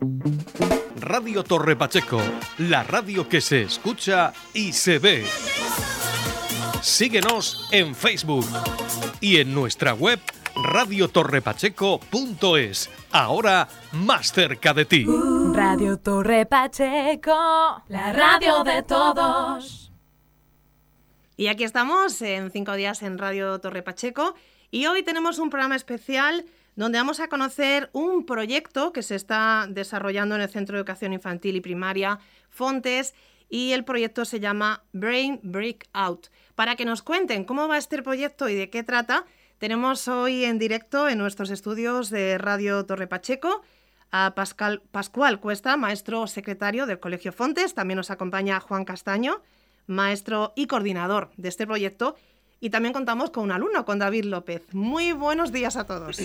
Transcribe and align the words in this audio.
Radio 0.00 1.42
Torre 1.42 1.74
Pacheco, 1.74 2.20
la 2.58 2.84
radio 2.84 3.28
que 3.28 3.40
se 3.40 3.62
escucha 3.62 4.32
y 4.54 4.72
se 4.72 5.00
ve. 5.00 5.26
Síguenos 6.80 7.68
en 7.72 7.96
Facebook 7.96 8.46
y 9.20 9.38
en 9.38 9.52
nuestra 9.52 9.94
web 9.94 10.20
radiotorrepacheco.es. 10.54 12.90
Ahora 13.10 13.66
más 13.92 14.32
cerca 14.32 14.72
de 14.72 14.84
ti. 14.84 15.04
Radio 15.52 15.98
Torre 15.98 16.46
Pacheco, 16.46 17.82
la 17.88 18.12
radio 18.12 18.62
de 18.62 18.84
todos. 18.84 19.90
Y 21.36 21.48
aquí 21.48 21.64
estamos 21.64 22.22
en 22.22 22.52
cinco 22.52 22.74
días 22.74 23.02
en 23.02 23.18
Radio 23.18 23.60
Torre 23.60 23.82
Pacheco 23.82 24.36
y 24.70 24.86
hoy 24.86 25.02
tenemos 25.02 25.40
un 25.40 25.50
programa 25.50 25.74
especial 25.74 26.46
donde 26.78 26.98
vamos 26.98 27.18
a 27.18 27.26
conocer 27.26 27.90
un 27.92 28.24
proyecto 28.24 28.92
que 28.92 29.02
se 29.02 29.16
está 29.16 29.66
desarrollando 29.68 30.36
en 30.36 30.42
el 30.42 30.48
Centro 30.48 30.74
de 30.74 30.78
Educación 30.78 31.12
Infantil 31.12 31.56
y 31.56 31.60
Primaria 31.60 32.20
Fontes 32.50 33.14
y 33.48 33.72
el 33.72 33.84
proyecto 33.84 34.24
se 34.24 34.38
llama 34.38 34.84
Brain 34.92 35.40
Breakout. 35.42 36.28
Para 36.54 36.76
que 36.76 36.84
nos 36.84 37.02
cuenten 37.02 37.42
cómo 37.42 37.66
va 37.66 37.78
este 37.78 38.00
proyecto 38.00 38.48
y 38.48 38.54
de 38.54 38.70
qué 38.70 38.84
trata, 38.84 39.24
tenemos 39.58 40.06
hoy 40.06 40.44
en 40.44 40.60
directo 40.60 41.08
en 41.08 41.18
nuestros 41.18 41.50
estudios 41.50 42.10
de 42.10 42.38
Radio 42.38 42.86
Torre 42.86 43.08
Pacheco 43.08 43.62
a 44.12 44.36
Pascal, 44.36 44.80
Pascual 44.92 45.40
Cuesta, 45.40 45.76
maestro 45.76 46.28
secretario 46.28 46.86
del 46.86 47.00
Colegio 47.00 47.32
Fontes. 47.32 47.74
También 47.74 47.96
nos 47.96 48.12
acompaña 48.12 48.60
Juan 48.60 48.84
Castaño, 48.84 49.42
maestro 49.88 50.52
y 50.54 50.68
coordinador 50.68 51.32
de 51.36 51.48
este 51.48 51.66
proyecto. 51.66 52.14
Y 52.60 52.70
también 52.70 52.92
contamos 52.92 53.30
con 53.30 53.42
un 53.42 53.50
alumno, 53.50 53.84
con 53.84 53.98
David 53.98 54.26
López. 54.26 54.62
Muy 54.72 55.10
buenos 55.10 55.50
días 55.50 55.76
a 55.76 55.84
todos. 55.84 56.20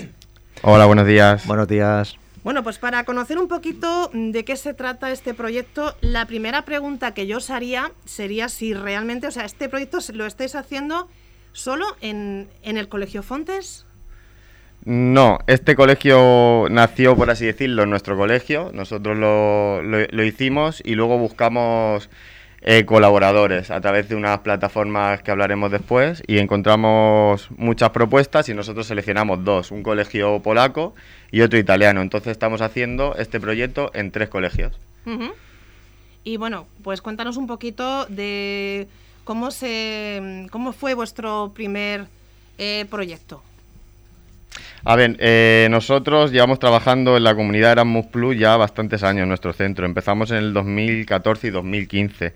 Hola, 0.63 0.85
buenos 0.85 1.05
días. 1.05 1.45
Buenos 1.45 1.67
días. 1.67 2.17
Bueno, 2.43 2.63
pues 2.63 2.77
para 2.77 3.03
conocer 3.03 3.37
un 3.37 3.47
poquito 3.47 4.09
de 4.13 4.43
qué 4.43 4.55
se 4.55 4.73
trata 4.73 5.11
este 5.11 5.33
proyecto, 5.33 5.95
la 6.01 6.25
primera 6.25 6.63
pregunta 6.63 7.13
que 7.13 7.27
yo 7.27 7.37
os 7.37 7.49
haría 7.49 7.91
sería 8.05 8.49
si 8.49 8.73
realmente, 8.73 9.27
o 9.27 9.31
sea, 9.31 9.45
este 9.45 9.69
proyecto 9.69 9.99
lo 10.13 10.25
estáis 10.25 10.55
haciendo 10.55 11.07
¿Solo 11.53 11.85
en, 12.01 12.49
el 12.63 12.89
Colegio 12.89 13.21
Fontes? 13.21 13.85
No, 14.85 15.37
este 15.45 15.75
colegio 15.75 16.67
nació, 16.69 17.15
por 17.15 17.29
así 17.29 17.45
decirlo, 17.45 17.83
en 17.83 17.91
nuestro 17.91 18.17
colegio. 18.17 18.71
Nosotros 18.73 19.15
lo, 19.15 20.23
hicimos 20.23 20.81
y 20.83 20.95
luego 20.95 21.17
buscamos 21.19 22.09
eh, 22.63 22.85
colaboradores 22.85 23.69
a 23.71 23.79
través 23.81 24.09
de 24.09 24.15
unas 24.15 24.39
plataformas 24.39 25.21
que 25.21 25.31
hablaremos 25.31 25.71
después 25.71 26.23
y 26.27 26.39
encontramos 26.39 27.49
muchas 27.57 27.91
propuestas 27.91 28.49
y 28.49 28.53
nosotros 28.53 28.87
seleccionamos 28.87 29.43
dos, 29.43 29.71
un 29.71 29.83
colegio 29.83 30.41
polaco 30.41 30.95
y 31.31 31.41
otro 31.41 31.59
italiano. 31.59 32.01
Entonces 32.01 32.31
estamos 32.31 32.61
haciendo 32.61 33.15
este 33.15 33.39
proyecto 33.39 33.91
en 33.93 34.11
tres 34.11 34.29
colegios. 34.29 34.73
Y 36.23 36.37
bueno, 36.37 36.65
pues 36.83 37.01
cuéntanos 37.01 37.37
un 37.37 37.47
poquito 37.47 38.05
de 38.05 38.87
¿Cómo, 39.23 39.51
se, 39.51 40.47
cómo 40.51 40.73
fue 40.73 40.95
vuestro 40.95 41.51
primer 41.53 42.07
eh, 42.57 42.85
proyecto? 42.89 43.41
A 44.85 44.97
ver, 44.97 45.15
eh, 45.19 45.67
nosotros 45.71 46.33
llevamos 46.33 46.59
trabajando 46.59 47.15
en 47.15 47.23
la 47.23 47.35
comunidad 47.35 47.71
Erasmus 47.71 48.07
Plus 48.07 48.37
ya 48.37 48.57
bastantes 48.57 49.01
años 49.03 49.23
en 49.23 49.29
nuestro 49.29 49.53
centro. 49.53 49.85
Empezamos 49.85 50.29
en 50.31 50.37
el 50.37 50.53
2014 50.53 51.47
y 51.47 51.49
2015. 51.51 52.33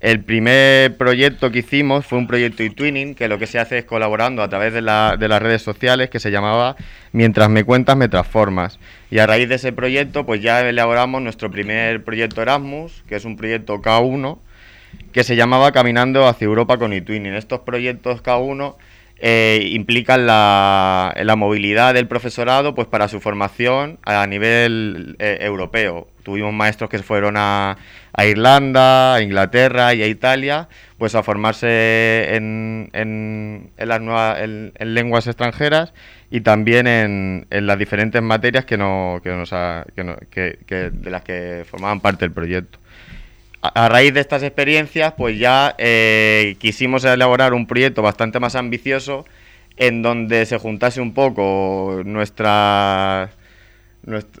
El 0.00 0.24
primer 0.24 0.96
proyecto 0.96 1.50
que 1.50 1.58
hicimos 1.58 2.06
fue 2.06 2.18
un 2.18 2.26
proyecto 2.26 2.62
e-twinning, 2.62 3.14
que 3.14 3.28
lo 3.28 3.38
que 3.38 3.46
se 3.46 3.58
hace 3.58 3.78
es 3.78 3.84
colaborando 3.84 4.42
a 4.42 4.48
través 4.48 4.72
de, 4.72 4.80
la, 4.80 5.16
de, 5.18 5.28
las 5.28 5.42
redes 5.42 5.60
sociales, 5.60 6.08
que 6.08 6.18
se 6.18 6.30
llamaba 6.30 6.76
Mientras 7.12 7.50
me 7.50 7.64
cuentas, 7.64 7.94
me 7.96 8.08
transformas. 8.08 8.78
Y 9.10 9.18
a 9.18 9.26
raíz 9.26 9.46
de 9.48 9.56
ese 9.56 9.72
proyecto, 9.72 10.24
pues 10.24 10.40
ya 10.40 10.66
elaboramos 10.66 11.20
nuestro 11.20 11.50
primer 11.50 12.04
proyecto 12.04 12.40
Erasmus, 12.40 13.04
que 13.06 13.16
es 13.16 13.26
un 13.26 13.36
proyecto 13.36 13.82
K1, 13.82 14.38
que 15.12 15.24
se 15.24 15.36
llamaba 15.36 15.72
Caminando 15.72 16.26
hacia 16.26 16.46
Europa 16.46 16.78
con 16.78 16.94
eTwinning. 16.94 17.34
Estos 17.34 17.60
proyectos 17.60 18.22
cada 18.22 18.38
uno 18.38 18.78
eh, 19.18 19.70
implican 19.72 20.26
la, 20.26 21.34
movilidad 21.38 21.94
del 21.94 22.06
profesorado 22.06 22.74
pues 22.74 22.86
para 22.86 23.08
su 23.08 23.20
formación 23.20 23.98
a 24.04 24.26
nivel 24.26 25.16
eh, 25.18 25.38
europeo. 25.40 26.08
Tuvimos 26.22 26.52
maestros 26.52 26.90
que 26.90 26.98
fueron 26.98 27.36
a, 27.38 27.76
Irlanda, 28.18 29.14
a 29.14 29.22
Inglaterra 29.22 29.94
y 29.94 30.02
a 30.02 30.06
Italia 30.06 30.68
pues 30.98 31.14
a 31.14 31.22
formarse 31.22 32.34
en, 32.34 32.90
en, 32.92 33.70
las 33.78 34.00
nuevas, 34.00 34.38
en, 34.40 34.72
lenguas 34.78 35.26
extranjeras 35.26 35.94
y 36.30 36.40
también 36.42 36.86
en, 36.86 37.46
las 37.50 37.78
diferentes 37.78 38.20
materias 38.22 38.64
que, 38.66 38.76
no, 38.76 39.20
que, 39.22 39.30
nos 39.30 39.50
que, 40.30 40.90
de 40.92 41.10
las 41.10 41.22
que 41.22 41.64
formaban 41.66 42.00
parte 42.00 42.24
del 42.24 42.32
proyecto 42.32 42.78
a 43.62 43.88
raíz 43.88 44.14
de 44.14 44.20
estas 44.20 44.42
experiencias, 44.42 45.14
pues 45.16 45.38
ya 45.38 45.74
eh, 45.78 46.56
quisimos 46.58 47.04
elaborar 47.04 47.54
un 47.54 47.66
proyecto 47.66 48.02
bastante 48.02 48.38
más 48.38 48.54
ambicioso 48.54 49.24
en 49.76 50.02
donde 50.02 50.46
se 50.46 50.58
juntase 50.58 51.00
un 51.00 51.12
poco 51.12 52.02
nuestra, 52.04 53.30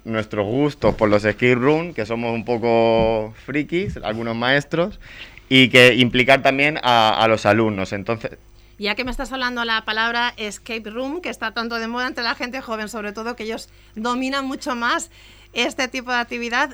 nuestros 0.04 0.46
gustos 0.46 0.94
por 0.94 1.08
los 1.08 1.24
escape 1.24 1.54
room, 1.54 1.92
que 1.92 2.06
somos 2.06 2.32
un 2.32 2.44
poco 2.44 3.34
frikis, 3.44 3.98
algunos 3.98 4.36
maestros, 4.36 4.98
y 5.48 5.68
que 5.68 5.94
implicar 5.94 6.42
también 6.42 6.78
a, 6.82 7.22
a 7.22 7.28
los 7.28 7.46
alumnos. 7.46 7.92
Entonces, 7.92 8.38
ya 8.78 8.94
que 8.94 9.04
me 9.04 9.10
estás 9.10 9.32
hablando 9.32 9.64
la 9.64 9.84
palabra 9.84 10.34
escape 10.36 10.90
room, 10.90 11.20
que 11.20 11.30
está 11.30 11.52
tanto 11.52 11.76
de 11.76 11.86
moda 11.86 12.06
entre 12.06 12.24
la 12.24 12.34
gente 12.34 12.60
joven, 12.60 12.88
sobre 12.88 13.12
todo 13.12 13.36
que 13.36 13.44
ellos 13.44 13.68
dominan 13.94 14.46
mucho 14.46 14.74
más 14.74 15.10
este 15.56 15.88
tipo 15.88 16.10
de 16.12 16.18
actividad. 16.18 16.70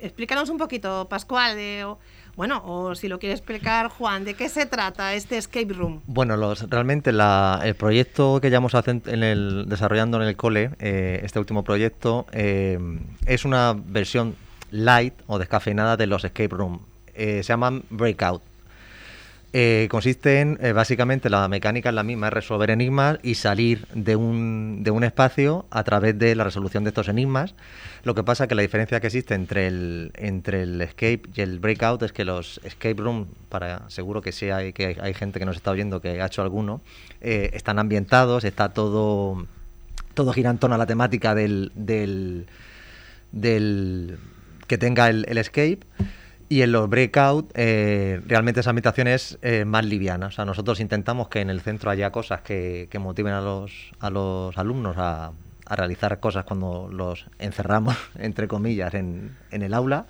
Explícanos 0.00 0.48
un 0.48 0.56
poquito, 0.56 1.06
Pascual, 1.08 1.54
de, 1.54 1.86
bueno, 2.34 2.62
o 2.64 2.94
si 2.94 3.08
lo 3.08 3.18
quiere 3.18 3.34
explicar 3.34 3.88
Juan, 3.88 4.24
¿de 4.24 4.34
qué 4.34 4.48
se 4.48 4.64
trata 4.66 5.14
este 5.14 5.36
escape 5.36 5.72
room? 5.74 6.00
Bueno, 6.06 6.36
realmente 6.68 7.10
el 7.10 7.74
proyecto 7.76 8.40
que 8.40 8.48
llevamos 8.48 8.74
en 8.86 9.22
el, 9.22 9.66
desarrollando 9.68 10.20
en 10.20 10.28
el 10.28 10.36
cole, 10.36 10.70
eh, 10.78 11.20
este 11.22 11.38
último 11.38 11.62
proyecto, 11.62 12.26
eh, 12.32 12.78
es 13.26 13.44
una 13.44 13.74
versión 13.74 14.34
light 14.70 15.14
o 15.26 15.38
descafeinada 15.38 15.96
de 15.96 16.06
los 16.06 16.24
escape 16.24 16.48
room. 16.48 16.80
Eh, 17.14 17.42
se 17.42 17.52
llaman 17.52 17.84
breakout. 17.90 18.42
Eh, 19.58 19.88
consiste 19.90 20.40
en, 20.40 20.58
eh, 20.60 20.72
básicamente, 20.72 21.30
la 21.30 21.48
mecánica 21.48 21.88
es 21.88 21.94
la 21.94 22.02
misma, 22.02 22.26
es 22.26 22.32
resolver 22.34 22.68
enigmas 22.68 23.18
y 23.22 23.36
salir 23.36 23.86
de 23.94 24.14
un, 24.14 24.82
de 24.82 24.90
un 24.90 25.02
espacio 25.02 25.64
a 25.70 25.82
través 25.82 26.18
de 26.18 26.34
la 26.34 26.44
resolución 26.44 26.84
de 26.84 26.90
estos 26.90 27.08
enigmas. 27.08 27.54
Lo 28.02 28.14
que 28.14 28.22
pasa 28.22 28.48
que 28.48 28.54
la 28.54 28.60
diferencia 28.60 29.00
que 29.00 29.06
existe 29.06 29.32
entre 29.32 29.66
el, 29.66 30.12
entre 30.14 30.64
el 30.64 30.82
escape 30.82 31.22
y 31.34 31.40
el 31.40 31.58
breakout 31.58 32.02
es 32.02 32.12
que 32.12 32.26
los 32.26 32.60
escape 32.64 32.96
room, 32.96 33.28
para 33.48 33.88
seguro 33.88 34.20
que 34.20 34.30
sí 34.30 34.50
hay, 34.50 34.74
que 34.74 34.98
hay, 35.00 35.14
gente 35.14 35.38
que 35.38 35.46
nos 35.46 35.56
está 35.56 35.70
oyendo 35.70 36.02
que 36.02 36.20
ha 36.20 36.26
hecho 36.26 36.42
alguno, 36.42 36.82
eh, 37.22 37.48
están 37.54 37.78
ambientados, 37.78 38.44
está 38.44 38.74
todo, 38.74 39.46
todo 40.12 40.34
gira 40.34 40.50
en 40.50 40.58
torno 40.58 40.74
a 40.74 40.78
la 40.78 40.86
temática 40.86 41.34
del, 41.34 41.72
del, 41.74 42.46
del 43.32 44.18
que 44.66 44.76
tenga 44.76 45.08
el, 45.08 45.24
el 45.26 45.38
escape. 45.38 45.80
Y 46.48 46.62
en 46.62 46.70
los 46.70 46.88
breakout, 46.88 47.50
eh, 47.54 48.20
realmente 48.24 48.60
esa 48.60 48.70
ambientación 48.70 49.08
es 49.08 49.38
eh, 49.42 49.64
más 49.64 49.84
liviana. 49.84 50.26
O 50.26 50.30
sea, 50.30 50.44
nosotros 50.44 50.78
intentamos 50.78 51.28
que 51.28 51.40
en 51.40 51.50
el 51.50 51.60
centro 51.60 51.90
haya 51.90 52.12
cosas 52.12 52.42
que, 52.42 52.88
motiven 53.00 53.32
a 53.32 53.40
los, 53.40 53.72
a 53.98 54.10
los 54.10 54.56
alumnos 54.56 54.96
a, 54.98 55.32
realizar 55.68 56.20
cosas 56.20 56.44
cuando 56.44 56.88
los 56.92 57.26
encerramos, 57.40 57.96
entre 58.18 58.46
comillas, 58.46 58.94
en, 58.94 59.36
el 59.50 59.74
aula. 59.74 60.06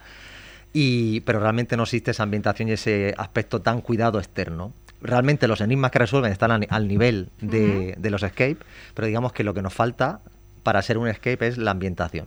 Y, 0.75 1.21
pero 1.21 1.41
realmente 1.41 1.79
no 1.79 1.85
existe 1.85 2.11
esa 2.11 2.25
ambientación 2.25 2.69
y 2.69 2.73
ese 2.73 3.15
aspecto 3.17 3.63
tan 3.63 3.81
cuidado 3.81 4.19
externo. 4.19 4.75
Realmente 5.01 5.49
los 5.49 5.63
enigmas 5.63 5.91
que 5.91 6.01
resuelven 6.01 6.33
están 6.33 6.51
al, 6.69 6.89
nivel 6.89 7.31
de, 7.41 7.95
de 7.97 8.11
los 8.11 8.23
escape, 8.23 8.59
pero 8.93 9.07
digamos 9.07 9.33
que 9.33 9.45
lo 9.45 9.55
que 9.55 9.63
nos 9.63 9.73
falta 9.73 10.21
para 10.63 10.83
ser 10.83 10.99
un 10.99 11.09
escape 11.09 11.47
es 11.47 11.57
la 11.57 11.71
ambientación. 11.71 12.27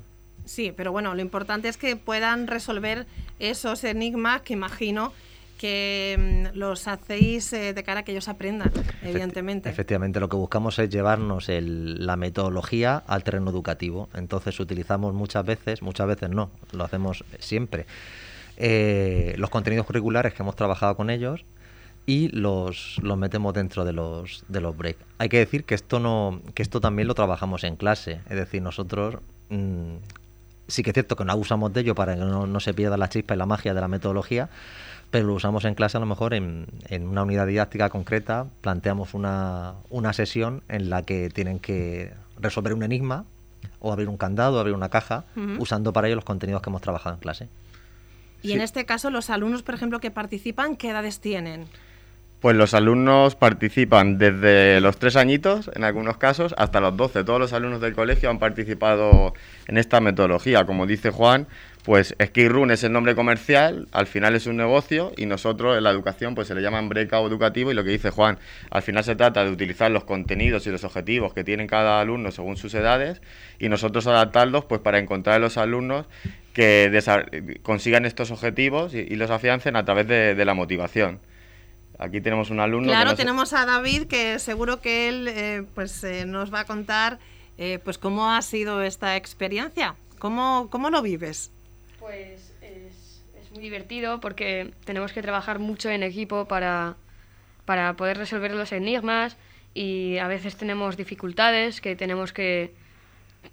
Sí, 0.49 0.73
pero 0.75 0.91
bueno, 0.91 1.13
lo 1.13 1.21
importante 1.21 1.69
es 1.69 1.77
que 1.77 1.95
puedan 1.95 2.47
resolver 2.47 3.05
esos 3.37 3.83
enigmas 3.83 4.41
que 4.41 4.53
imagino 4.53 5.13
que 5.59 6.49
mm, 6.51 6.57
los 6.57 6.87
hacéis 6.87 7.53
eh, 7.53 7.75
de 7.75 7.83
cara 7.83 7.99
a 7.99 8.03
que 8.03 8.13
ellos 8.13 8.27
aprendan, 8.27 8.71
evidentemente. 9.03 9.69
Efectivamente, 9.69 10.19
lo 10.19 10.27
que 10.27 10.37
buscamos 10.37 10.79
es 10.79 10.89
llevarnos 10.89 11.49
la 11.49 12.15
metodología 12.15 13.03
al 13.05 13.23
terreno 13.23 13.51
educativo. 13.51 14.09
Entonces 14.15 14.59
utilizamos 14.59 15.13
muchas 15.13 15.45
veces, 15.45 15.83
muchas 15.83 16.07
veces 16.07 16.31
no, 16.31 16.49
lo 16.71 16.83
hacemos 16.83 17.23
siempre, 17.37 17.85
eh, 18.57 19.35
los 19.37 19.51
contenidos 19.51 19.85
curriculares 19.85 20.33
que 20.33 20.41
hemos 20.41 20.55
trabajado 20.55 20.95
con 20.95 21.11
ellos 21.11 21.45
y 22.07 22.29
los, 22.29 22.97
los 23.03 23.19
metemos 23.19 23.53
dentro 23.53 23.85
de 23.85 23.93
los, 23.93 24.45
de 24.47 24.61
los 24.61 24.75
breaks. 24.75 24.99
Hay 25.19 25.29
que 25.29 25.37
decir 25.37 25.63
que 25.63 25.75
esto, 25.75 25.99
no, 25.99 26.41
que 26.55 26.63
esto 26.63 26.81
también 26.81 27.07
lo 27.07 27.13
trabajamos 27.13 27.63
en 27.63 27.75
clase, 27.75 28.21
es 28.27 28.35
decir, 28.35 28.63
nosotros... 28.63 29.17
Mm, 29.49 29.97
sí 30.69 30.83
que 30.83 30.91
es 30.91 30.93
cierto 30.93 31.15
que 31.15 31.25
no 31.25 31.31
abusamos 31.31 31.73
de 31.73 31.81
ello 31.81 31.95
para 31.95 32.15
que 32.15 32.21
no, 32.21 32.59
se 32.59 32.73
pierda 32.73 32.97
la 32.97 33.09
chispa 33.09 33.33
y 33.33 33.37
la 33.37 33.45
magia 33.45 33.73
de 33.73 33.81
la 33.81 33.87
metodología, 33.87 34.49
pero 35.11 35.27
lo 35.27 35.33
usamos 35.33 35.65
en 35.65 35.75
clase 35.75 35.97
a 35.97 35.99
lo 35.99 36.05
mejor 36.05 36.33
en, 36.33 36.67
una 37.01 37.23
unidad 37.23 37.47
didáctica 37.47 37.89
concreta, 37.89 38.47
planteamos 38.61 39.13
una, 39.13 39.73
una, 39.89 40.13
sesión 40.13 40.63
en 40.69 40.89
la 40.89 41.03
que 41.03 41.29
tienen 41.29 41.59
que 41.59 42.13
resolver 42.39 42.73
un 42.73 42.83
enigma 42.83 43.25
o 43.79 43.91
abrir 43.91 44.07
un 44.07 44.17
candado, 44.17 44.59
abrir 44.59 44.75
una 44.75 44.89
caja, 44.89 45.25
usando 45.57 45.93
para 45.93 46.07
ello 46.07 46.15
los 46.15 46.25
contenidos 46.25 46.61
que 46.61 46.69
hemos 46.69 46.81
trabajado 46.81 47.15
en 47.15 47.21
clase. 47.21 47.49
Y 48.41 48.53
en 48.53 48.61
este 48.61 48.85
caso, 48.85 49.09
los 49.09 49.29
alumnos, 49.29 49.63
por 49.63 49.75
ejemplo, 49.75 49.99
que 49.99 50.11
participan, 50.11 50.77
¿qué 50.77 50.89
edades 50.89 51.19
tienen? 51.19 51.65
Pues 52.39 52.55
los 52.55 52.73
alumnos 52.73 53.35
participan 53.35 54.17
desde 54.17 54.79
los 54.79 54.97
tres 54.97 55.17
añitos, 55.17 55.69
en 55.75 55.83
algunos 55.83 56.15
casos, 56.15 56.55
hasta 56.57 56.79
los 56.79 56.95
12. 56.95 57.25
Todos 57.25 57.37
los 57.37 57.51
alumnos 57.51 57.81
del 57.81 57.93
colegio 57.93 58.29
han 58.29 58.39
participado 58.39 59.33
en 59.67 59.77
esta 59.77 59.99
metodología. 59.99 60.65
Como 60.65 60.87
dice 60.87 61.09
Juan, 61.11 61.47
pues 61.83 62.15
Skate 62.21 62.49
Room 62.49 62.71
es 62.71 62.85
el 62.85 62.93
nombre 62.93 63.13
comercial, 63.13 63.89
al 63.91 64.07
final 64.07 64.35
es 64.35 64.47
un 64.47 64.55
negocio 64.55 65.11
y 65.17 65.25
nosotros 65.25 65.77
en 65.77 65.83
la 65.83 65.89
educación 65.89 66.33
pues 66.33 66.47
se 66.47 66.55
le 66.55 66.61
llaman 66.61 66.87
breakout 66.87 67.29
educativo 67.29 67.71
y 67.71 67.73
lo 67.73 67.83
que 67.83 67.89
dice 67.89 68.09
Juan, 68.09 68.37
al 68.69 68.83
final 68.83 69.03
se 69.03 69.15
trata 69.15 69.43
de 69.43 69.51
utilizar 69.51 69.91
los 69.91 70.05
contenidos 70.05 70.65
y 70.67 70.69
los 70.69 70.83
objetivos 70.85 71.33
que 71.33 71.43
tienen 71.43 71.67
cada 71.67 71.99
alumno 71.99 72.31
según 72.31 72.55
sus 72.57 72.73
edades 72.73 73.21
y 73.59 73.69
nosotros 73.69 74.07
adaptarlos 74.07 74.65
pues 74.65 74.79
para 74.79 74.99
encontrar 74.99 75.37
a 75.37 75.39
los 75.39 75.57
alumnos 75.57 76.05
que 76.53 77.59
consigan 77.63 78.05
estos 78.05 78.31
objetivos 78.31 78.93
y, 78.93 79.15
los 79.15 79.31
afiancen 79.31 79.75
a 79.75 79.83
través 79.83 80.07
de 80.07 80.45
la 80.45 80.53
motivación. 80.53 81.19
Aquí 81.99 82.21
tenemos 82.21 82.49
un 82.49 82.59
alumno. 82.61 82.87
Claro, 82.87 83.13
tenemos 83.15 83.51
a 83.53 83.65
David, 83.65 84.07
que 84.07 84.39
seguro 84.39 84.79
que 84.81 85.09
él 85.09 85.27
eh, 85.27 85.65
pues, 85.75 86.01
eh, 86.05 86.25
nos 86.25 86.51
va 86.53 86.61
a 86.61 86.65
contar 86.65 87.19
eh, 87.57 87.79
pues 87.83 87.97
cómo 87.97 88.31
ha 88.31 88.41
sido 88.41 88.81
esta 88.81 89.17
experiencia. 89.17 89.95
¿Cómo, 90.17 90.69
cómo 90.71 90.89
lo 90.89 91.01
vives? 91.01 91.51
Pues 91.99 92.55
es, 92.61 93.21
es 93.39 93.51
muy 93.51 93.61
divertido 93.61 94.21
porque 94.21 94.73
tenemos 94.85 95.11
que 95.11 95.21
trabajar 95.21 95.59
mucho 95.59 95.89
en 95.89 96.03
equipo 96.03 96.45
para, 96.45 96.95
para 97.65 97.93
poder 97.95 98.17
resolver 98.17 98.51
los 98.55 98.71
enigmas 98.71 99.35
y 99.73 100.17
a 100.19 100.27
veces 100.27 100.55
tenemos 100.55 100.95
dificultades 100.95 101.81
que 101.81 101.97
tenemos 101.97 102.31
que, 102.31 102.73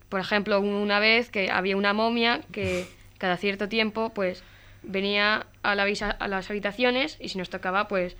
por 0.09 0.21
ejemplo, 0.21 0.61
una 0.61 1.01
vez 1.01 1.31
que 1.31 1.51
había 1.51 1.77
una 1.77 1.93
momia 1.93 2.41
que 2.53 2.87
cada 3.19 3.37
cierto 3.37 3.69
tiempo 3.69 4.11
pues 4.15 4.45
venía 4.85 5.47
a, 5.65 5.75
la 5.75 5.85
visa- 5.85 6.11
a 6.11 6.29
las 6.29 6.49
habitaciones 6.49 7.17
y 7.21 7.29
si 7.29 7.39
nos 7.39 7.51
tocaba 7.51 7.89
pues 7.89 8.17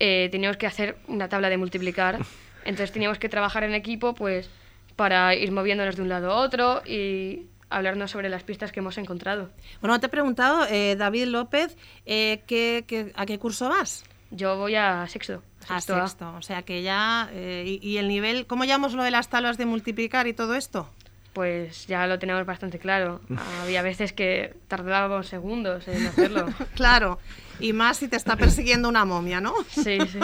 eh, 0.00 0.28
teníamos 0.30 0.56
que 0.56 0.66
hacer 0.66 0.96
una 1.08 1.28
tabla 1.28 1.48
de 1.50 1.56
multiplicar. 1.56 2.18
Entonces 2.64 2.92
teníamos 2.92 3.18
que 3.18 3.28
trabajar 3.28 3.64
en 3.64 3.74
equipo 3.74 4.14
pues 4.14 4.50
para 4.96 5.34
ir 5.34 5.52
moviéndonos 5.52 5.96
de 5.96 6.02
un 6.02 6.08
lado 6.08 6.30
a 6.32 6.36
otro 6.36 6.82
y 6.86 7.46
hablarnos 7.68 8.10
sobre 8.10 8.28
las 8.28 8.42
pistas 8.44 8.72
que 8.72 8.80
hemos 8.80 8.96
encontrado. 8.98 9.50
Bueno, 9.80 9.98
te 10.00 10.06
he 10.06 10.08
preguntado, 10.08 10.66
eh, 10.70 10.96
David 10.96 11.26
López, 11.26 11.76
eh, 12.06 12.42
¿qué- 12.46 12.84
qué- 12.86 13.12
a 13.14 13.26
qué 13.26 13.38
curso 13.38 13.68
vas? 13.68 14.04
Yo 14.30 14.56
voy 14.56 14.74
a 14.74 15.06
sexto. 15.08 15.42
A 15.68 15.80
sexto 15.80 15.96
A. 15.96 16.08
sexto. 16.08 16.34
O 16.36 16.42
sea 16.42 16.62
que 16.62 16.82
ya... 16.82 17.28
eh, 17.32 17.64
y, 17.80 17.88
y 17.88 17.98
el 17.98 18.08
nivel... 18.08 18.46
¿Cómo 18.46 18.64
llamamos 18.64 18.94
lo 18.94 19.02
de 19.02 19.10
las 19.10 19.28
tablas 19.28 19.58
de 19.58 19.66
multiplicar 19.66 20.26
y 20.26 20.32
todo 20.32 20.54
esto? 20.54 20.90
Pues 21.36 21.86
ya 21.86 22.06
lo 22.06 22.18
tenemos 22.18 22.46
bastante 22.46 22.78
claro. 22.78 23.20
Había 23.62 23.82
veces 23.82 24.14
que 24.14 24.54
tardábamos 24.68 25.26
segundos 25.26 25.86
en 25.86 26.06
hacerlo. 26.06 26.46
Claro. 26.74 27.18
Y 27.60 27.74
más 27.74 27.98
si 27.98 28.08
te 28.08 28.16
está 28.16 28.36
persiguiendo 28.36 28.88
una 28.88 29.04
momia, 29.04 29.38
¿no? 29.42 29.52
Sí, 29.68 29.98
sí. 30.10 30.18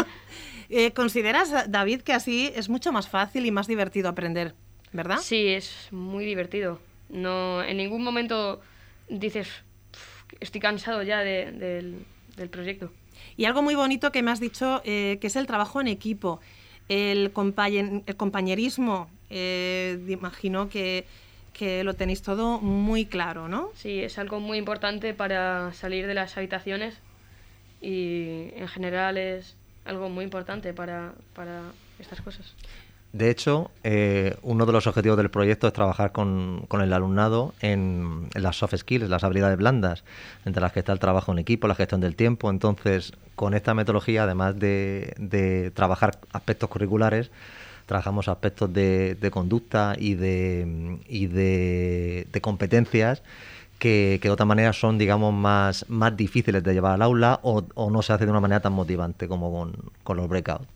Eh, 0.70 0.93
¿Consideras, 0.93 1.53
David, 1.70 2.00
que 2.00 2.14
así 2.14 2.50
es 2.56 2.70
mucho 2.70 2.93
más 2.93 3.11
fácil 3.11 3.44
y 3.44 3.50
más 3.50 3.67
divertido 3.67 4.09
aprender, 4.09 4.55
verdad? 4.93 5.19
Sí, 5.20 5.49
es 5.49 5.88
muy 5.91 6.25
divertido. 6.25 6.81
No, 7.11 7.62
en 7.62 7.76
ningún 7.76 8.03
momento 8.03 8.62
dices, 9.11 9.49
"Uf, 9.93 10.32
estoy 10.41 10.62
cansado 10.62 11.03
ya 11.03 11.19
de- 11.20 11.53
del, 11.53 12.06
del 12.38 12.49
proyecto. 12.49 12.91
Y 13.37 13.44
algo 13.44 13.61
muy 13.61 13.75
bonito 13.75 14.12
que 14.12 14.23
me 14.23 14.31
has 14.31 14.41
dicho, 14.41 14.81
eh, 14.87 15.19
que 15.20 15.26
es 15.26 15.37
el 15.37 15.47
trabajo 15.47 15.79
en 15.82 15.88
equipo, 15.88 16.41
el, 16.88 17.31
el 18.06 18.17
compañerismo. 18.17 19.11
Eh, 19.32 19.99
imagino 20.08 20.69
que, 20.69 21.06
que 21.52 21.82
lo 21.82 21.94
tenéis 21.94 22.23
todo 22.23 22.61
muy 22.61 23.06
claro, 23.06 23.49
¿no? 23.49 23.70
Sí, 23.75 24.00
es 24.00 24.19
algo 24.19 24.38
muy 24.38 24.58
importante 24.58 25.14
para 25.14 25.73
salir 25.73 26.06
de 26.06 26.14
las 26.14 26.37
habitaciones 26.37 26.94
y 27.81 28.50
en 28.55 28.69
general 28.69 29.19
es 29.19 29.56
algo 29.84 30.08
muy 30.08 30.25
importante 30.25 30.73
para, 30.73 31.14
para 31.34 31.62
estas 31.99 32.20
cosas. 32.20 32.55
De 33.12 33.29
hecho, 33.29 33.70
eh, 33.84 34.37
uno 34.40 34.64
de 34.64 34.73
los 34.73 34.87
objetivos 34.87 35.19
del 35.19 35.29
proyecto 35.29 35.67
es 35.67 35.75
trabajar 35.75 36.12
con, 36.12 36.64
con 36.69 36.81
el 36.81 36.93
alumnado 36.94 37.52
en, 37.61 38.28
en 38.32 38.43
las 38.43 38.56
soft 38.56 38.75
skills, 38.75 39.11
las 39.11 39.23
habilidades 39.23 39.58
blandas, 39.58 40.02
entre 40.46 40.62
las 40.62 40.73
que 40.73 40.78
está 40.78 40.93
el 40.93 40.99
trabajo 40.99 41.31
en 41.32 41.38
equipo, 41.38 41.69
la 41.69 41.75
gestión 41.75 42.00
del 42.00 42.17
tiempo. 42.17 42.49
Entonces, 42.49 43.12
con 43.35 43.52
esta 43.52 43.75
metodología, 43.75 44.23
además 44.23 44.58
de, 44.58 45.12
de 45.19 45.70
trabajar 45.73 46.19
aspectos 46.32 46.70
curriculares, 46.70 47.31
trabajamos 47.92 48.26
aspectos 48.28 48.72
de, 48.72 49.28
conducta 49.30 49.94
y 49.98 50.14
de, 50.14 50.98
y 51.08 51.26
de, 51.26 52.26
competencias 52.40 53.22
que, 53.78 54.18
que 54.22 54.28
de 54.28 54.32
otra 54.32 54.46
manera 54.46 54.72
son, 54.72 54.96
digamos, 54.96 55.34
más, 55.34 55.84
más 55.90 56.16
difíciles 56.16 56.64
de 56.64 56.72
llevar 56.72 56.94
al 56.94 57.02
aula 57.02 57.40
o, 57.42 57.90
no 57.90 58.00
se 58.00 58.14
hace 58.14 58.24
de 58.24 58.30
una 58.30 58.40
manera 58.40 58.60
tan 58.60 58.72
motivante 58.72 59.28
como 59.28 59.52
con, 59.52 59.74
con 60.04 60.16
los 60.16 60.26
breakouts. 60.26 60.66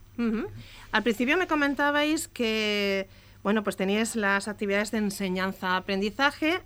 Al 0.92 1.02
principio 1.02 1.38
me 1.38 1.46
comentabais 1.46 2.28
que, 2.28 3.08
bueno, 3.42 3.64
pues 3.64 3.76
teníais 3.76 4.14
las 4.14 4.46
actividades 4.46 4.90
de 4.90 4.98
enseñanza-aprendizaje 4.98 6.60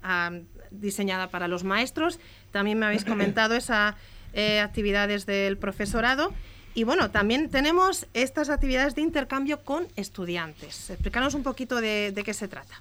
diseñada 0.73 1.29
para 1.29 1.47
los 1.47 1.63
maestros. 1.63 2.19
También 2.51 2.77
me 2.77 2.87
habéis 2.87 3.05
comentado 3.05 3.55
esas 3.55 3.95
eh, 4.33 4.59
actividades 4.59 5.27
del 5.27 5.59
profesorado. 5.59 6.33
Y 6.75 6.85
bueno, 6.85 7.11
también 7.11 7.51
tenemos 7.51 8.07
estas 8.15 8.49
actividades 8.49 8.95
de 8.95 9.03
intercambio 9.03 9.61
con 9.65 9.87
estudiantes. 9.97 10.91
Explícanos 10.91 11.35
un 11.35 11.43
poquito 11.43 11.81
de, 11.81 12.13
qué 12.25 12.35
se 12.35 12.49
trata. 12.49 12.81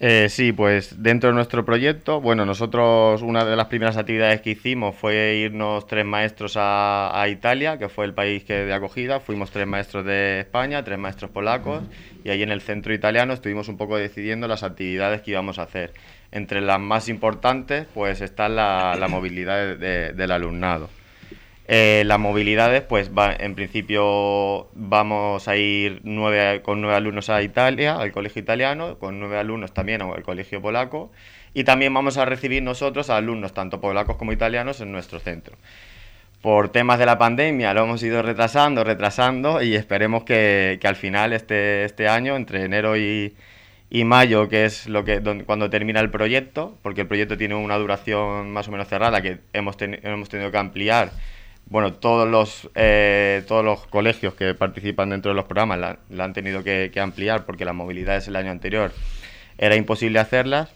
Eh, 0.00 0.28
sí, 0.28 0.50
pues 0.52 1.00
dentro 1.00 1.28
de 1.28 1.34
nuestro 1.34 1.64
proyecto, 1.64 2.20
bueno, 2.20 2.44
nosotros 2.44 3.22
una 3.22 3.44
de 3.44 3.54
las 3.54 3.66
primeras 3.66 3.96
actividades 3.96 4.40
que 4.40 4.50
hicimos 4.50 4.96
fue 4.96 5.36
irnos 5.36 5.86
tres 5.86 6.04
maestros 6.04 6.54
a, 6.56 7.24
Italia, 7.28 7.78
que 7.78 7.88
fue 7.88 8.06
el 8.06 8.14
país 8.14 8.42
que 8.42 8.54
de 8.64 8.72
acogida. 8.72 9.20
Fuimos 9.20 9.52
tres 9.52 9.66
maestros 9.68 10.04
de 10.04 10.40
España, 10.40 10.82
tres 10.82 10.98
maestros 10.98 11.30
polacos, 11.30 11.84
y 12.24 12.30
ahí 12.30 12.42
en 12.42 12.50
el 12.50 12.62
centro 12.62 12.92
italiano 12.92 13.32
estuvimos 13.32 13.68
un 13.68 13.76
poco 13.76 13.96
decidiendo 13.96 14.48
las 14.48 14.64
actividades 14.64 15.20
que 15.20 15.30
íbamos 15.32 15.60
a 15.60 15.64
hacer. 15.64 15.92
Entre 16.32 16.60
las 16.62 16.80
más 16.80 17.08
importantes, 17.08 17.86
pues 17.94 18.22
está 18.22 18.48
la, 18.48 18.96
movilidad 19.08 19.58
de- 19.58 19.76
de- 19.76 20.12
del 20.14 20.32
alumnado. 20.32 20.88
Eh, 21.68 22.02
las 22.06 22.18
movilidades, 22.18 22.82
pues 22.82 23.10
en 23.38 23.54
principio 23.54 24.68
vamos 24.74 25.46
a 25.46 25.56
ir 25.56 26.00
nueve, 26.02 26.60
con 26.62 26.80
nueve 26.80 26.96
alumnos 26.96 27.30
a 27.30 27.40
Italia, 27.40 27.94
al 27.94 28.10
colegio 28.10 28.42
italiano, 28.42 28.98
con 28.98 29.20
nueve 29.20 29.38
alumnos 29.38 29.72
también 29.72 30.02
al 30.02 30.22
colegio 30.22 30.60
polaco, 30.60 31.12
y 31.54 31.62
también 31.64 31.94
vamos 31.94 32.16
a 32.18 32.24
recibir 32.24 32.62
nosotros 32.62 33.10
a 33.10 33.16
alumnos, 33.16 33.54
tanto 33.54 33.80
polacos 33.80 34.16
como 34.16 34.32
italianos, 34.32 34.80
en 34.80 34.90
nuestro 34.90 35.20
centro. 35.20 35.54
Por 36.40 36.70
temas 36.70 36.98
de 36.98 37.06
la 37.06 37.16
pandemia 37.18 37.72
lo 37.74 37.84
hemos 37.84 38.02
ido 38.02 38.20
retrasando, 38.22 38.82
retrasando, 38.82 39.62
y 39.62 39.76
esperemos 39.76 40.24
que, 40.24 40.78
que 40.80 40.88
al 40.88 40.96
final, 40.96 41.32
este, 41.32 41.84
este 41.84 42.08
año, 42.08 42.34
entre 42.34 42.64
enero 42.64 42.96
y, 42.96 43.36
y 43.88 44.04
mayo, 44.04 44.48
que 44.48 44.64
es 44.64 44.88
lo 44.88 45.04
que 45.04 45.22
cuando 45.46 45.70
termina 45.70 46.00
el 46.00 46.10
proyecto, 46.10 46.76
porque 46.82 47.02
el 47.02 47.06
proyecto 47.06 47.38
tiene 47.38 47.54
una 47.54 47.78
duración 47.78 48.50
más 48.50 48.66
o 48.66 48.72
menos 48.72 48.88
cerrada 48.88 49.22
que 49.22 49.38
hemos, 49.52 49.78
teni- 49.78 50.00
hemos 50.02 50.28
tenido 50.28 50.50
que 50.50 50.58
ampliar. 50.58 51.12
Bueno, 51.66 51.94
todos 51.94 52.28
los, 52.28 52.68
eh, 52.74 53.42
todos 53.48 53.64
los 53.64 53.86
colegios 53.86 54.34
que 54.34 54.54
participan 54.54 55.10
dentro 55.10 55.30
de 55.30 55.36
los 55.36 55.46
programas 55.46 55.78
la, 56.10 56.24
han 56.24 56.32
tenido 56.34 56.62
que, 56.62 56.90
que 56.92 57.00
ampliar 57.00 57.46
porque 57.46 57.64
las 57.64 57.74
movilidades 57.74 58.28
el 58.28 58.36
año 58.36 58.50
anterior 58.50 58.92
era 59.58 59.76
imposible 59.76 60.18
hacerlas. 60.18 60.70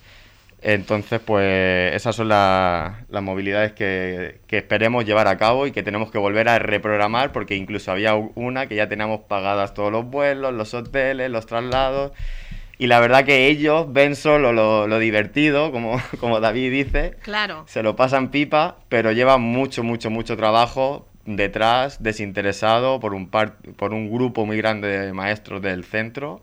Entonces, 0.63 1.21
pues 1.25 1.95
esas 1.95 2.17
son 2.17 2.29
la- 2.29 3.05
las 3.11 3.23
movilidades 3.23 3.73
que, 3.73 4.41
que 4.49 4.59
esperemos 4.59 5.05
llevar 5.05 5.29
a 5.29 5.37
cabo 5.39 5.67
y 5.67 5.73
que 5.73 5.83
tenemos 5.83 6.11
que 6.11 6.19
volver 6.19 6.49
a 6.49 6.59
reprogramar 6.59 7.33
porque 7.33 7.57
incluso 7.57 7.93
había 7.93 8.15
una 8.15 8.67
que 8.67 8.77
ya 8.77 8.89
teníamos 8.89 9.21
pagadas 9.23 9.75
todos 9.75 9.93
los 9.93 10.07
vuelos, 10.07 10.55
los 10.55 10.75
hoteles, 10.75 11.31
los 11.31 11.47
traslados. 11.47 12.13
Y 12.79 12.89
la 12.89 13.01
verdad 13.01 13.25
que 13.25 13.47
ellos 13.49 13.91
ven 13.93 14.17
solo 14.17 14.53
lo, 14.53 14.87
lo 14.87 14.99
divertido, 14.99 15.73
como, 15.73 16.01
como 16.21 16.41
David 16.41 16.71
dice, 16.71 17.15
Claro. 17.23 17.65
se 17.67 17.83
lo 17.83 17.97
pasan 17.97 18.31
pipa, 18.31 18.77
pero 18.89 19.13
lleva 19.13 19.39
mucho, 19.39 19.83
mucho, 19.83 20.11
mucho 20.11 20.37
trabajo 20.37 21.07
detrás, 21.25 22.03
desinteresado 22.03 23.01
por 23.01 23.15
un, 23.15 23.29
par- 23.29 23.57
por 23.77 23.93
un 23.95 24.11
grupo 24.13 24.45
muy 24.47 24.57
grande 24.59 24.89
de 24.89 25.13
maestros 25.13 25.61
del 25.63 25.85
centro 25.85 26.41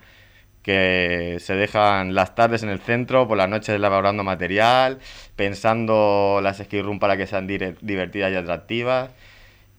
que 0.63 1.37
se 1.41 1.55
dejan 1.55 2.15
las 2.15 2.35
tardes 2.35 2.63
en 2.63 2.69
el 2.69 2.79
centro, 2.79 3.27
por 3.27 3.37
las 3.37 3.49
noches 3.49 3.69
elaborando 3.75 4.23
material, 4.23 4.99
pensando 5.35 6.39
las 6.41 6.57
ski 6.59 6.81
room 6.81 6.99
para 6.99 7.17
que 7.17 7.27
sean 7.27 7.47
divertidas 7.47 8.31
y 8.31 8.35
atractivas. 8.35 9.11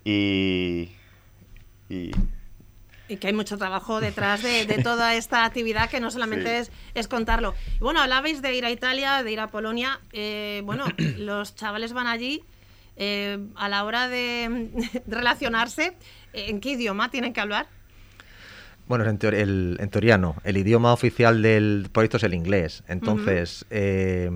Y, 0.05 0.91
y 1.89 2.11
Y 3.09 3.19
que 3.19 3.27
hay 3.27 3.33
mucho 3.35 3.59
trabajo 3.59 4.01
detrás 4.01 4.43
de, 4.43 4.65
de 4.65 4.83
toda 4.83 5.15
esta 5.15 5.45
actividad 5.45 5.91
que 5.91 6.01
no 6.01 6.11
solamente 6.11 6.65
Sí. 6.65 6.71
es, 6.71 6.73
es 6.95 7.09
contarlo. 7.09 7.55
Y 7.77 7.79
bueno, 7.81 8.01
hablabais 8.01 8.41
de 8.41 8.55
ir 8.55 8.65
a 8.65 8.71
Italia, 8.71 9.23
de 9.23 9.31
ir 9.31 9.41
a 9.41 9.49
Polonia. 9.51 10.01
Eh, 10.13 10.63
bueno, 10.65 10.87
los 11.19 11.55
chavales 11.55 11.93
van 11.93 12.07
allí 12.07 12.43
eh, 12.97 13.39
a 13.57 13.69
la 13.69 13.85
hora 13.85 14.09
de, 14.09 14.71
de 15.07 15.17
relacionarse. 15.17 15.93
¿En 16.33 16.61
qué 16.61 16.71
idioma 16.71 17.11
tienen 17.11 17.33
que 17.35 17.41
hablar? 17.41 17.67
Bueno, 18.89 19.05
en, 19.09 19.19
teor- 19.19 19.35
el- 19.35 19.77
en 19.81 19.89
teoría 19.91 20.17
no. 20.19 20.37
El 20.45 20.57
idioma 20.57 20.93
oficial 20.93 21.43
del 21.43 21.89
proyecto 21.93 22.17
es 22.17 22.23
el 22.23 22.35
inglés. 22.35 22.85
Entonces, 22.89 23.65
eh, 23.71 24.31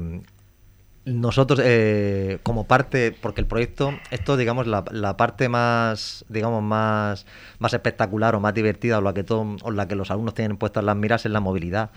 nosotros, 1.08 1.60
eh, 1.62 2.38
como 2.42 2.66
parte, 2.66 3.12
porque 3.12 3.40
el 3.40 3.46
proyecto, 3.46 3.92
esto, 4.10 4.36
digamos, 4.36 4.66
la, 4.66 4.84
la 4.90 5.16
parte 5.16 5.48
más, 5.48 6.24
digamos, 6.28 6.62
más, 6.62 7.26
más 7.58 7.74
espectacular 7.74 8.34
o 8.34 8.40
más 8.40 8.54
divertida 8.54 8.98
o 8.98 9.00
la 9.00 9.14
que 9.14 9.24
todo, 9.24 9.56
o 9.62 9.70
la 9.70 9.88
que 9.88 9.96
los 9.96 10.10
alumnos 10.10 10.34
tienen 10.34 10.56
puestas 10.56 10.84
las 10.84 10.96
miras 10.96 11.24
es 11.24 11.32
la 11.32 11.40
movilidad. 11.40 11.90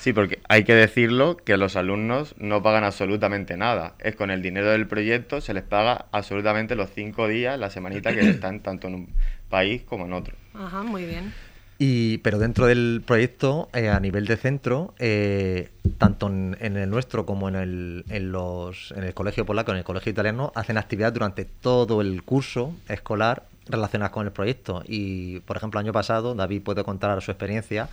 Sí, 0.00 0.14
porque 0.14 0.38
hay 0.48 0.64
que 0.64 0.74
decirlo 0.74 1.36
que 1.36 1.58
los 1.58 1.76
alumnos 1.76 2.34
no 2.38 2.62
pagan 2.62 2.84
absolutamente 2.84 3.58
nada. 3.58 3.96
Es 3.98 4.16
con 4.16 4.30
el 4.30 4.40
dinero 4.40 4.70
del 4.70 4.86
proyecto 4.86 5.42
se 5.42 5.52
les 5.52 5.62
paga 5.62 6.06
absolutamente 6.10 6.74
los 6.74 6.88
cinco 6.94 7.28
días, 7.28 7.58
la 7.58 7.68
semanita 7.68 8.14
que 8.14 8.30
están 8.30 8.60
tanto 8.60 8.88
en 8.88 8.94
un 8.94 9.08
país 9.50 9.82
como 9.82 10.06
en 10.06 10.14
otro. 10.14 10.34
Ajá, 10.54 10.82
muy 10.82 11.04
bien. 11.04 11.34
Y, 11.82 12.18
pero 12.18 12.38
dentro 12.38 12.66
del 12.66 13.02
proyecto, 13.06 13.70
eh, 13.72 13.88
a 13.88 13.98
nivel 14.00 14.26
de 14.26 14.36
centro, 14.36 14.92
eh, 14.98 15.70
tanto 15.96 16.26
en, 16.26 16.54
el 16.60 16.90
nuestro 16.90 17.24
como 17.24 17.48
en 17.48 17.54
el, 17.54 18.04
en, 18.10 18.32
los, 18.32 18.92
en 18.92 19.02
el 19.02 19.14
colegio 19.14 19.46
polaco, 19.46 19.72
en 19.72 19.78
el 19.78 19.84
colegio 19.84 20.12
italiano, 20.12 20.52
hacen 20.54 20.76
actividad 20.76 21.10
durante 21.10 21.46
todo 21.46 22.02
el 22.02 22.22
curso 22.22 22.74
escolar 22.86 23.44
relacionadas 23.66 24.12
con 24.12 24.26
el 24.26 24.32
proyecto. 24.32 24.82
Y, 24.86 25.40
por 25.40 25.56
ejemplo, 25.56 25.80
el 25.80 25.86
año 25.86 25.94
pasado, 25.94 26.34
David 26.34 26.60
puede 26.60 26.84
contar 26.84 27.22
su 27.22 27.30
experiencia, 27.30 27.88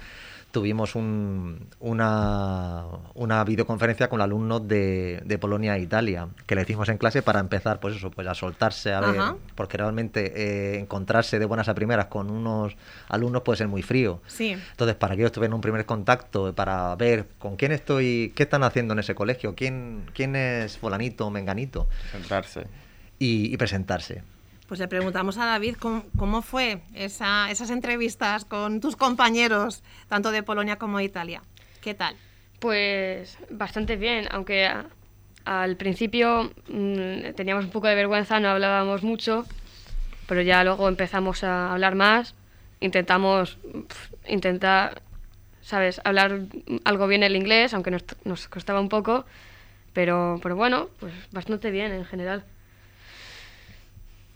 tuvimos 0.51 0.95
un- 0.95 1.67
una, 1.79 2.83
una 3.15 3.43
videoconferencia 3.43 4.09
con 4.09 4.21
alumnos 4.21 4.67
de, 4.67 5.21
de 5.25 5.37
Polonia 5.37 5.75
e 5.77 5.81
Italia, 5.81 6.29
que 6.45 6.55
le 6.55 6.61
hicimos 6.63 6.89
en 6.89 6.97
clase 6.97 7.21
para 7.21 7.39
empezar, 7.39 7.79
pues 7.79 7.95
eso, 7.97 8.09
pues 8.11 8.27
a 8.27 8.33
soltarse, 8.33 8.93
a 8.93 9.01
ver, 9.01 9.19
Ajá. 9.19 9.35
porque 9.55 9.77
realmente 9.77 10.33
eh, 10.35 10.79
encontrarse 10.79 11.37
de 11.37 11.45
buenas 11.45 11.67
a 11.69 11.75
primeras 11.75 12.05
con 12.07 12.29
unos 12.31 12.75
alumnos 13.09 13.41
puede 13.43 13.57
ser 13.57 13.67
muy 13.67 13.83
frío. 13.83 14.21
Sí. 14.27 14.51
Entonces, 14.71 14.95
para 14.95 15.15
que 15.15 15.21
ellos 15.21 15.31
tuvieran 15.31 15.53
un 15.53 15.61
primer 15.61 15.85
contacto, 15.85 16.53
para 16.53 16.95
ver 16.95 17.27
con 17.39 17.55
quién 17.55 17.71
estoy, 17.71 18.31
qué 18.35 18.43
están 18.43 18.63
haciendo 18.63 18.93
en 18.93 18.99
ese 18.99 19.13
colegio, 19.15 19.53
quién, 19.53 20.05
quién 20.15 20.35
es 20.35 20.77
fulanito 20.77 21.27
o 21.27 21.29
menganito, 21.29 21.87
Sentarse. 22.11 22.65
y, 23.19 23.53
y 23.53 23.57
presentarse. 23.57 24.23
Pues 24.67 24.79
le 24.81 24.87
preguntamos 24.89 25.37
a 25.37 25.45
David 25.45 25.77
cómo, 25.77 26.41
fue 26.41 26.81
esa- 26.93 27.49
esas 27.49 27.69
entrevistas 27.69 28.43
con 28.43 28.81
tus 28.81 28.95
compañeros, 28.97 29.81
tanto 30.09 30.31
de 30.31 30.43
Polonia 30.43 30.77
como 30.77 30.97
de 30.97 31.05
Italia. 31.05 31.41
¿Qué 31.81 31.93
tal? 31.93 32.15
Pues 32.59 33.37
bastante 33.49 33.95
bien, 33.95 34.27
aunque 34.31 34.69
al 35.45 35.77
principio 35.77 36.51
mm, 36.67 37.33
teníamos 37.35 37.63
un 37.65 37.71
poco 37.71 37.87
de 37.87 37.95
vergüenza, 37.95 38.39
no 38.41 38.49
hablábamos 38.49 39.03
mucho, 39.03 39.45
pero 40.27 40.41
ya 40.41 40.63
luego 40.65 40.89
empezamos 40.89 41.45
a 41.45 41.71
hablar 41.71 41.95
más, 41.95 42.35
intentamos 42.81 43.57
intentar, 44.27 45.01
sabes, 45.61 46.01
hablar 46.03 46.41
algo 46.83 47.07
bien 47.07 47.23
el 47.23 47.37
inglés, 47.37 47.73
aunque 47.73 47.91
nos, 47.91 48.03
nos 48.25 48.49
costaba 48.49 48.81
un 48.81 48.89
poco, 48.89 49.25
pero, 49.93 50.41
pero 50.43 50.57
bueno, 50.57 50.89
pues 50.99 51.13
bastante 51.31 51.71
bien 51.71 51.93
en 51.93 52.03
general. 52.03 52.43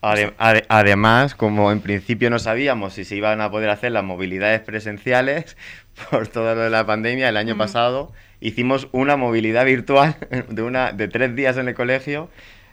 Ade- 0.01 0.33
ade- 0.39 0.65
además, 0.69 1.35
como 1.35 1.71
en 1.71 1.79
principio 1.79 2.29
no 2.29 2.39
sabíamos 2.39 2.93
si 2.93 3.05
se 3.05 3.15
iban 3.15 3.39
a 3.39 3.51
poder 3.51 3.69
hacer 3.69 3.91
las 3.91 4.03
movilidades 4.03 4.61
presenciales 4.61 5.57
por 6.09 6.27
todo 6.27 6.55
lo 6.55 6.61
de 6.61 6.69
la 6.71 6.85
pandemia, 6.85 7.29
el 7.29 7.37
año 7.37 7.55
pasado 7.57 8.11
hicimos 8.39 8.87
una 8.91 9.15
movilidad 9.15 9.65
virtual 9.65 10.15
de, 10.49 10.61
una, 10.63 10.91
de 10.91 11.07
tres 11.07 11.35
días 11.35 11.57
en 11.57 11.67
el 11.67 11.75
colegio, 11.75 12.29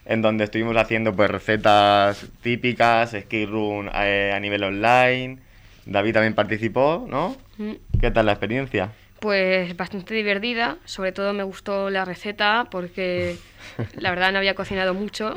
en 0.07 0.23
donde 0.23 0.45
estuvimos 0.45 0.75
haciendo 0.79 1.15
pues 1.15 1.31
recetas 1.31 2.27
típicas, 2.43 3.11
skate 3.11 3.49
room 3.49 3.91
eh, 3.95 4.33
a 4.35 4.41
nivel 4.41 4.65
online. 4.65 5.39
David 5.85 6.15
también 6.15 6.35
participó, 6.35 7.07
¿no? 7.09 7.37
Mm. 7.59 7.73
¿Qué 8.01 8.11
tal 8.11 8.25
la 8.27 8.33
experiencia? 8.33 8.93
Pues 9.21 9.77
bastante 9.77 10.15
divertida, 10.15 10.77
sobre 10.85 11.11
todo 11.13 11.33
me 11.33 11.43
gustó 11.43 11.91
la 11.91 12.05
receta 12.05 12.69
porque 12.71 13.37
la 13.95 14.11
verdad 14.11 14.31
no 14.33 14.39
había 14.39 14.55
cocinado 14.55 14.95
mucho 14.95 15.35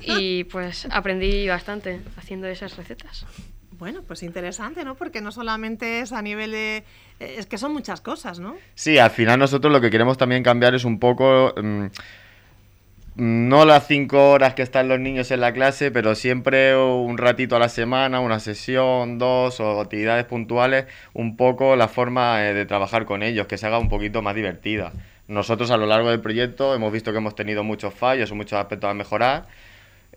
y 0.00 0.44
pues 0.44 0.88
aprendí 0.90 1.46
bastante 1.48 2.00
haciendo 2.16 2.48
esas 2.48 2.76
recetas. 2.76 3.24
Bueno, 3.78 4.02
pues 4.02 4.24
interesante, 4.24 4.84
¿no? 4.84 4.96
Porque 4.96 5.20
no 5.20 5.30
solamente 5.30 6.00
es 6.00 6.12
a 6.12 6.20
nivel 6.20 6.50
de... 6.50 6.78
eh, 7.20 7.36
Es 7.38 7.46
que 7.46 7.58
son 7.58 7.72
muchas 7.72 8.00
cosas, 8.00 8.40
¿no? 8.40 8.56
Sí, 8.74 8.98
al 8.98 9.10
final 9.12 9.38
nosotros 9.38 9.72
lo 9.72 9.80
que 9.80 9.88
queremos 9.90 10.18
también 10.18 10.42
cambiar 10.42 10.74
es 10.74 10.84
un 10.84 10.98
poco, 10.98 11.54
mm, 11.56 11.84
no 13.18 13.64
las 13.64 13.88
cinco 13.88 14.30
horas 14.30 14.54
que 14.54 14.62
están 14.62 14.86
los 14.86 15.00
niños 15.00 15.32
en 15.32 15.40
la 15.40 15.52
clase, 15.52 15.90
pero 15.90 16.14
siempre 16.14 16.76
un 16.76 17.18
ratito 17.18 17.56
a 17.56 17.58
la 17.58 17.68
semana, 17.68 18.20
una 18.20 18.38
sesión, 18.38 19.18
dos 19.18 19.58
o 19.58 19.80
actividades 19.80 20.24
puntuales, 20.24 20.86
un 21.14 21.36
poco 21.36 21.74
la 21.74 21.88
forma 21.88 22.46
eh, 22.46 22.54
de 22.54 22.64
trabajar 22.64 23.06
con 23.06 23.24
ellos, 23.24 23.48
que 23.48 23.58
se 23.58 23.66
haga 23.66 23.80
un 23.80 23.88
poquito 23.88 24.22
más 24.22 24.36
divertida. 24.36 24.92
Nosotros 25.26 25.72
a 25.72 25.76
lo 25.76 25.86
largo 25.86 26.10
del 26.10 26.20
proyecto 26.20 26.76
hemos 26.76 26.92
visto 26.92 27.10
que 27.10 27.18
hemos 27.18 27.34
tenido 27.34 27.64
muchos 27.64 27.92
fallos 27.92 28.30
muchos 28.32 28.58
aspectos 28.58 28.88
a 28.88 28.94
mejorar 28.94 29.46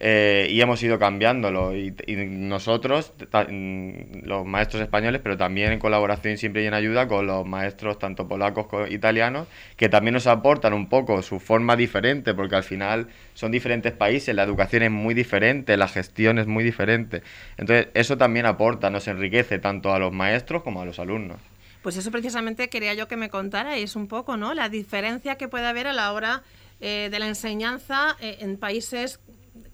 eh, 0.04 0.48
y 0.50 0.60
hemos 0.62 0.82
ido 0.82 0.98
cambiándolo. 0.98 1.78
Y, 1.78 1.94
nosotros, 2.28 3.14
mm, 3.32 4.24
los 4.24 4.44
maestros 4.48 4.82
españoles, 4.82 5.22
pero 5.24 5.38
también 5.38 5.72
en 5.72 5.78
colaboración 5.78 6.40
siempre 6.40 6.64
y 6.64 6.66
en 6.66 6.74
ayuda 6.74 7.08
con 7.08 7.28
los 7.28 7.46
maestros 7.46 8.00
tanto 8.00 8.28
polacos 8.28 8.66
como 8.66 8.88
italianos, 8.88 9.48
que 9.78 9.90
también 9.90 10.16
nos 10.16 10.26
aportan 10.26 10.74
un 10.74 10.90
poco 10.90 11.22
su 11.22 11.40
forma 11.40 11.76
diferente, 11.76 12.34
porque 12.34 12.56
al 12.56 12.64
final 12.64 13.10
son 13.36 13.52
diferentes 13.52 13.94
países, 13.94 14.34
la 14.34 14.42
educación 14.42 14.82
es 14.82 14.90
muy 14.90 15.14
diferente, 15.14 15.78
la 15.78 15.88
gestión 15.88 16.40
es 16.40 16.48
muy 16.48 16.64
diferente. 16.64 17.22
Entonces, 17.58 17.90
eso 17.94 18.18
también 18.18 18.48
aporta, 18.48 18.90
nos 18.90 19.08
enriquece 19.08 19.60
tanto 19.60 19.94
a 19.94 20.00
los 20.00 20.12
maestros 20.12 20.64
como 20.64 20.82
a 20.82 20.86
los 20.86 20.98
alumnos. 20.98 21.38
Pues 21.84 21.96
eso 21.96 22.10
precisamente 22.10 22.70
quería 22.70 22.96
yo 22.96 23.08
que 23.08 23.18
me 23.18 23.30
contarais 23.30 23.96
un 23.96 24.08
poco, 24.08 24.36
¿no? 24.36 24.56
La 24.56 24.68
diferencia 24.68 25.36
que 25.36 25.48
puede 25.48 25.68
haber 25.68 25.86
a 25.86 25.94
la 25.94 26.12
hora 26.12 26.42
eh, 26.80 27.10
de 27.12 27.20
la 27.20 27.28
enseñanza 27.28 28.18
eh, 28.20 28.38
en 28.40 28.58
países 28.58 29.20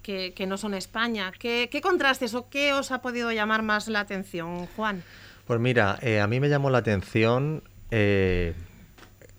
que, 0.07 0.33
que 0.33 0.47
no 0.47 0.57
son 0.57 0.73
España. 0.73 1.33
¿Qué, 1.37 1.67
¿Qué 1.69 1.81
contrastes 1.81 2.33
o 2.33 2.47
qué 2.49 2.71
os 2.71 2.91
ha 2.91 3.01
podido 3.01 3.29
llamar 3.33 3.61
más 3.61 3.89
la 3.89 3.99
atención, 3.99 4.65
Juan? 4.67 5.03
Pues 5.45 5.59
mira, 5.59 5.99
eh, 6.01 6.21
a 6.21 6.27
mí 6.27 6.39
me 6.39 6.47
llamó 6.47 6.69
la 6.69 6.77
atención 6.77 7.61
eh, 7.91 8.53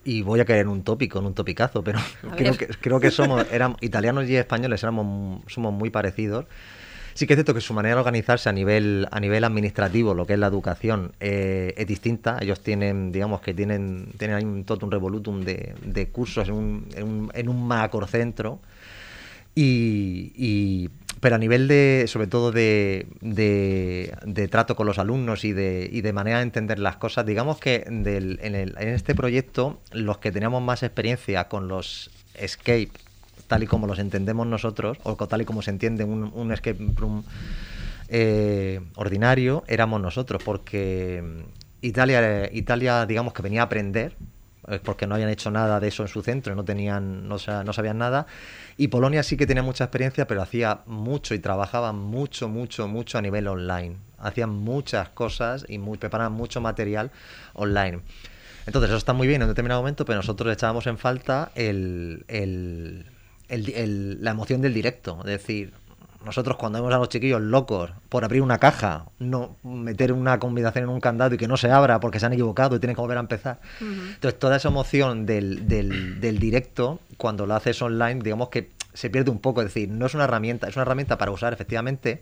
y 0.05 0.21
voy 0.21 0.41
a 0.41 0.45
caer 0.45 0.61
en 0.61 0.69
un 0.69 0.83
tópico, 0.83 1.21
en 1.21 1.25
un 1.25 1.33
topicazo, 1.33 1.83
pero 1.83 1.99
creo 2.37 2.55
que, 2.55 2.67
creo 2.67 3.01
que 3.01 3.11
somos, 3.11 3.47
italianos 3.81 4.29
y 4.29 4.37
españoles 4.37 4.83
éramos, 4.83 5.41
somos 5.47 5.73
muy 5.73 5.89
parecidos. 5.89 6.45
Sí 7.15 7.27
que 7.27 7.33
es 7.33 7.39
cierto 7.39 7.55
que 7.55 7.63
su 7.63 7.73
manera 7.73 7.95
de 7.95 8.01
organizarse 8.01 8.51
a 8.51 8.53
nivel, 8.53 9.09
a 9.11 9.21
nivel 9.21 9.45
administrativo, 9.45 10.13
lo 10.13 10.27
que 10.27 10.35
es 10.35 10.39
la 10.39 10.49
educación, 10.49 11.13
eh, 11.19 11.73
es 11.79 11.87
distinta. 11.87 12.37
Ellos 12.43 12.61
tienen, 12.61 13.11
digamos 13.11 13.41
que 13.41 13.55
tienen, 13.55 14.13
tienen 14.19 14.37
ahí 14.37 14.45
un 14.45 14.65
totum 14.65 14.91
revolutum 14.91 15.41
de, 15.41 15.75
de 15.83 16.09
cursos 16.09 16.47
en 16.47 16.55
un, 16.55 16.89
en 16.95 17.05
un, 17.05 17.31
en 17.33 17.49
un 17.49 17.67
macrocentro. 17.67 18.61
Y, 19.61 20.89
pero 21.21 21.35
a 21.35 21.39
nivel 21.39 21.67
de, 21.67 22.05
sobre 22.07 22.29
todo 22.29 22.53
de, 22.53 23.07
de- 23.21 24.15
de 24.25 24.47
trato 24.47 24.77
con 24.77 24.87
los 24.87 24.99
alumnos 24.99 25.45
y 25.45 25.53
de, 25.53 25.89
y 25.91 26.01
de 26.01 26.13
manera 26.13 26.37
de 26.39 26.45
entender 26.45 26.79
las 26.79 26.97
cosas, 26.97 27.27
digamos 27.27 27.59
que 27.59 27.83
en, 27.87 28.07
este 28.79 29.17
proyecto 29.17 29.81
los 29.91 30.19
que 30.19 30.31
teníamos 30.31 30.63
más 30.63 30.85
experiencia 30.85 31.49
con 31.49 31.67
los 31.67 32.11
escape, 32.35 32.91
tal 33.49 33.65
y 33.65 33.67
como 33.67 33.89
los 33.89 33.99
entendemos 33.99 34.47
nosotros, 34.47 34.99
o 35.03 35.17
tal 35.17 35.43
y 35.43 35.45
como 35.45 35.61
se 35.63 35.71
entiende 35.71 36.05
un, 36.05 36.53
escape 36.53 36.79
room 36.95 37.25
eh, 38.11 38.81
ordinario, 38.95 39.65
éramos 39.67 40.01
nosotros, 40.01 40.41
porque 40.45 41.21
Italia, 41.81 42.49
Italia, 42.53 43.07
digamos 43.07 43.33
que 43.33 43.43
venía 43.43 43.63
a 43.63 43.65
aprender, 43.65 44.15
porque 44.83 45.07
no 45.07 45.15
habían 45.15 45.31
hecho 45.31 45.51
nada 45.51 45.81
de 45.81 45.89
eso 45.89 46.03
en 46.03 46.09
su 46.09 46.23
centro, 46.23 46.55
no 46.55 46.65
tenían, 46.65 47.29
no, 47.29 47.37
no 47.65 47.73
sabían 47.73 47.99
nada. 47.99 48.27
Y 48.77 48.89
Polonia 48.89 49.23
sí 49.23 49.37
que 49.37 49.47
tenía 49.47 49.63
mucha 49.63 49.85
experiencia, 49.85 50.27
pero 50.27 50.43
hacía 50.43 50.81
mucho 50.87 51.35
y 51.35 51.39
trabajaba 51.39 51.93
mucho, 51.93 52.49
mucho, 52.49 52.87
mucho 52.89 53.19
a 53.19 53.23
nivel 53.23 53.47
online. 53.49 53.97
Hacían 54.19 54.51
muchas 54.51 55.09
cosas 55.11 55.65
y 55.69 55.79
muy, 55.79 55.99
preparaban 55.99 56.33
mucho 56.33 56.61
material 56.61 57.11
online. 57.55 58.01
Entonces, 58.67 58.91
eso 58.91 58.99
está 58.99 59.13
muy 59.15 59.27
bien 59.27 59.41
en 59.41 59.47
un 59.49 59.53
determinado 59.53 59.81
momento, 59.81 60.05
pero 60.05 60.17
nosotros 60.19 60.53
echábamos 60.53 60.87
en 60.87 60.99
falta 60.99 61.51
el- 61.55 62.25
el- 62.29 63.07
el- 63.49 64.23
la 64.23 64.31
emoción 64.33 64.61
del 64.61 64.75
directo. 64.75 65.19
Es 65.21 65.31
decir, 65.31 65.73
nosotros 66.25 66.57
cuando 66.57 66.79
vemos 66.81 66.95
a 66.95 66.99
los 66.99 67.09
chiquillos 67.09 67.41
locos 67.41 67.91
por 68.09 68.25
abrir 68.25 68.43
una 68.43 68.59
caja, 68.59 69.07
no 69.19 69.57
meter 69.63 70.13
una 70.13 70.39
combinación 70.39 70.85
en 70.85 70.91
un 70.91 71.01
candado 71.01 71.35
y 71.35 71.39
que 71.39 71.49
no 71.49 71.57
se 71.57 71.71
abra 71.71 72.01
porque 72.01 72.19
se 72.21 72.27
han 72.27 72.33
equivocado 72.33 72.77
y 72.77 72.81
tienen 72.81 72.97
que 72.97 73.01
volver 73.01 73.17
a 73.19 73.21
empezar. 73.21 73.61
Entonces, 73.81 74.39
toda 74.39 74.57
esa 74.57 74.69
emoción 74.69 75.27
del, 75.27 75.69
del- 75.69 76.21
del 76.21 76.39
directo, 76.39 77.01
cuando 77.17 77.47
lo 77.47 77.55
haces 77.55 77.81
online, 77.83 78.21
digamos 78.23 78.49
que 78.49 78.71
se 78.95 79.11
pierde 79.11 79.31
un 79.31 79.39
poco. 79.39 79.61
Es 79.63 79.69
decir, 79.69 79.89
no 79.89 80.07
es 80.07 80.15
una 80.15 80.25
herramienta, 80.25 80.67
es 80.69 80.75
una 80.77 80.83
herramienta 80.83 81.19
para 81.19 81.31
usar 81.31 81.53
efectivamente, 81.53 82.21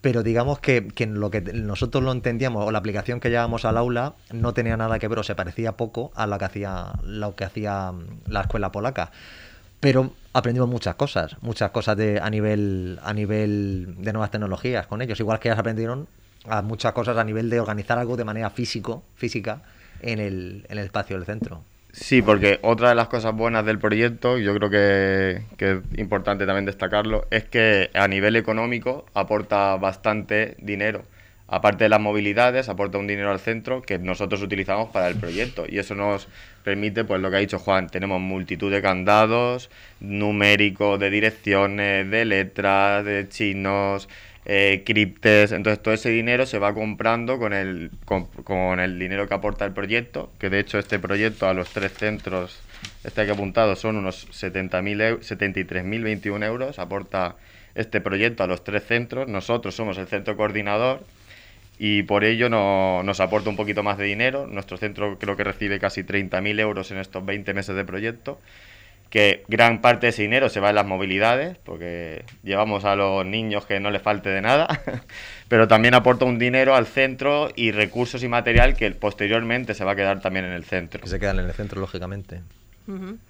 pero 0.00 0.22
digamos 0.22 0.60
que, 0.60 0.86
que 0.88 1.06
lo 1.06 1.30
que 1.30 1.40
nosotros 1.40 2.02
lo 2.02 2.12
entendíamos 2.12 2.64
o 2.66 2.70
la 2.70 2.78
aplicación 2.78 3.20
que 3.20 3.28
llevábamos 3.28 3.64
al 3.66 3.76
aula 3.76 4.14
no 4.32 4.54
tenía 4.54 4.76
nada 4.76 4.98
que 4.98 5.08
ver 5.08 5.18
o 5.18 5.22
se 5.22 5.34
parecía 5.34 5.72
poco 5.72 6.10
a 6.14 6.26
lo 6.26 6.38
que 6.38 6.44
hacía 6.46 6.92
lo 7.02 7.34
que 7.34 7.44
hacía 7.44 7.92
la 8.26 8.40
escuela 8.42 8.72
polaca 8.72 9.10
pero 9.80 10.12
aprendimos 10.32 10.68
muchas 10.68 10.94
cosas 10.94 11.36
muchas 11.42 11.70
cosas 11.70 11.96
de 11.96 12.20
a 12.20 12.30
nivel 12.30 13.00
a 13.02 13.12
nivel 13.12 13.96
de 13.98 14.12
nuevas 14.12 14.30
tecnologías 14.30 14.86
con 14.86 15.02
ellos 15.02 15.18
igual 15.18 15.40
que 15.40 15.48
ellos 15.48 15.58
aprendieron 15.58 16.06
a 16.46 16.62
muchas 16.62 16.92
cosas 16.92 17.16
a 17.16 17.24
nivel 17.24 17.50
de 17.50 17.60
organizar 17.60 17.98
algo 17.98 18.16
de 18.16 18.24
manera 18.24 18.50
físico, 18.50 19.02
física 19.14 19.62
en 20.00 20.18
el, 20.18 20.66
en 20.68 20.78
el 20.78 20.84
espacio 20.84 21.16
del 21.16 21.26
centro. 21.26 21.62
Sí, 21.92 22.22
porque 22.22 22.60
otra 22.62 22.90
de 22.90 22.94
las 22.94 23.08
cosas 23.08 23.34
buenas 23.34 23.66
del 23.66 23.78
proyecto, 23.78 24.38
yo 24.38 24.54
creo 24.54 24.70
que, 24.70 25.42
es 25.58 25.98
importante 25.98 26.46
también 26.46 26.64
destacarlo, 26.64 27.26
es 27.30 27.44
que 27.44 27.90
a 27.94 28.06
nivel 28.06 28.36
económico 28.36 29.06
aporta 29.12 29.76
bastante 29.76 30.56
dinero. 30.60 31.02
Aparte 31.52 31.84
de 31.84 31.90
las 31.90 32.00
movilidades, 32.00 32.68
aporta 32.68 32.98
un 32.98 33.08
dinero 33.08 33.32
al 33.32 33.40
centro 33.40 33.82
que 33.82 33.98
nosotros 33.98 34.40
utilizamos 34.40 34.90
para 34.90 35.08
el 35.08 35.16
proyecto. 35.16 35.64
Y 35.68 35.80
eso 35.80 35.96
nos 35.96 36.28
permite, 36.62 37.04
pues 37.04 37.20
lo 37.20 37.28
que 37.28 37.38
ha 37.38 37.40
dicho 37.40 37.58
Juan, 37.58 37.88
tenemos 37.88 38.20
multitud 38.20 38.70
de 38.70 38.80
candados, 38.80 39.68
numéricos, 39.98 41.00
de 41.00 41.10
direcciones, 41.10 42.08
de 42.08 42.24
letras, 42.24 43.04
de 43.04 43.28
chinos, 43.28 44.08
eh, 44.46 44.84
criptes, 44.86 45.52
entonces 45.52 45.82
todo 45.82 45.92
ese 45.92 46.08
dinero 46.10 46.46
se 46.46 46.58
va 46.58 46.72
comprando 46.72 47.38
con 47.38 47.52
el, 47.52 47.90
con, 48.04 48.80
el 48.80 48.98
dinero 48.98 49.28
que 49.28 49.34
aporta 49.34 49.66
el 49.66 49.72
proyecto, 49.72 50.32
que 50.38 50.48
de 50.50 50.60
hecho 50.60 50.78
este 50.78 50.98
proyecto 50.98 51.46
a 51.46 51.52
los 51.52 51.68
tres 51.70 51.92
centros, 51.92 52.58
este 53.04 53.20
aquí 53.20 53.32
apuntado, 53.32 53.76
son 53.76 53.96
unos 53.96 54.26
73.021 54.30 56.42
euros, 56.44 56.78
aporta 56.78 57.36
este 57.74 58.00
proyecto 58.00 58.42
a 58.42 58.46
los 58.46 58.64
tres 58.64 58.86
centros, 58.86 59.28
nosotros 59.28 59.74
somos 59.74 59.98
el 59.98 60.06
centro 60.06 60.34
coordinador 60.36 61.04
y 61.82 62.02
por 62.02 62.24
ello 62.24 62.50
no, 62.50 63.02
nos 63.02 63.20
aporta 63.20 63.48
un 63.48 63.56
poquito 63.56 63.82
más 63.82 63.96
de 63.96 64.04
dinero, 64.04 64.46
nuestro 64.46 64.76
centro 64.76 65.18
creo 65.18 65.34
que 65.34 65.44
recibe 65.44 65.80
casi 65.80 66.02
30.000 66.02 66.60
euros 66.60 66.90
en 66.90 66.98
estos 66.98 67.24
20 67.24 67.54
meses 67.54 67.74
de 67.74 67.86
proyecto 67.86 68.38
que 69.08 69.44
gran 69.48 69.80
parte 69.80 70.06
de 70.06 70.10
ese 70.10 70.22
dinero 70.22 70.50
se 70.50 70.60
va 70.60 70.68
en 70.68 70.76
las 70.76 70.86
movilidades, 70.86 71.56
porque 71.64 72.24
llevamos 72.44 72.84
a 72.84 72.94
los 72.94 73.24
niños 73.24 73.64
que 73.64 73.80
no 73.80 73.90
les 73.90 74.02
falte 74.02 74.28
de 74.28 74.42
nada, 74.42 74.82
pero 75.48 75.66
también 75.66 75.94
aporta 75.94 76.26
un 76.26 76.38
dinero 76.38 76.76
al 76.76 76.86
centro 76.86 77.50
y 77.56 77.72
recursos 77.72 78.22
y 78.22 78.28
material 78.28 78.76
que 78.76 78.90
posteriormente 78.92 79.74
se 79.74 79.82
va 79.82 79.92
a 79.92 79.96
quedar 79.96 80.20
también 80.20 80.44
en 80.44 80.52
el 80.52 80.64
centro. 80.64 81.00
Que 81.00 81.08
se 81.08 81.18
quedan 81.18 81.40
en 81.40 81.46
el 81.46 81.52
centro, 81.54 81.80
lógicamente. 81.80 82.40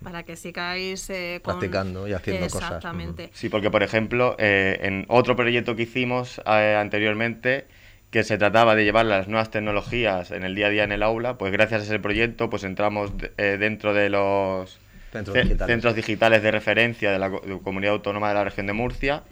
Para 0.02 0.22
que 0.22 0.36
sigáis 0.36 1.08
eh, 1.10 1.40
practicando 1.42 2.08
y 2.08 2.12
haciendo 2.12 2.46
cosas. 2.48 2.62
Exactamente. 2.62 3.30
Sí, 3.32 3.48
porque 3.48 3.70
por 3.70 3.82
ejemplo, 3.82 4.36
eh, 4.38 4.78
en 4.82 5.06
otro 5.08 5.36
proyecto 5.36 5.76
que 5.76 5.82
hicimos 5.82 6.40
eh, 6.46 6.76
anteriormente, 6.78 7.66
que 8.10 8.24
se 8.24 8.38
trataba 8.38 8.74
de 8.74 8.84
llevar 8.84 9.06
las 9.06 9.28
nuevas 9.28 9.50
tecnologías 9.50 10.30
en 10.30 10.44
el 10.44 10.54
día 10.54 10.66
a 10.66 10.70
día 10.70 10.84
en 10.84 10.92
el 10.92 11.02
aula, 11.02 11.38
pues 11.38 11.52
gracias 11.52 11.82
a 11.82 11.84
ese 11.84 11.98
proyecto 12.00 12.50
pues 12.50 12.64
entramos 12.64 13.12
dentro 13.36 13.94
de 13.94 14.10
los 14.10 14.80
centros 15.12 15.94
digitales. 15.94 16.42
de 16.42 16.50
referencia 16.50 17.12
de 17.12 17.18
la 17.18 17.30
comunidad 17.62 17.94
autónoma 17.94 18.28
de 18.28 18.34
la 18.34 18.44
región 18.44 18.66
de 18.66 18.72
Murcia. 18.72 19.22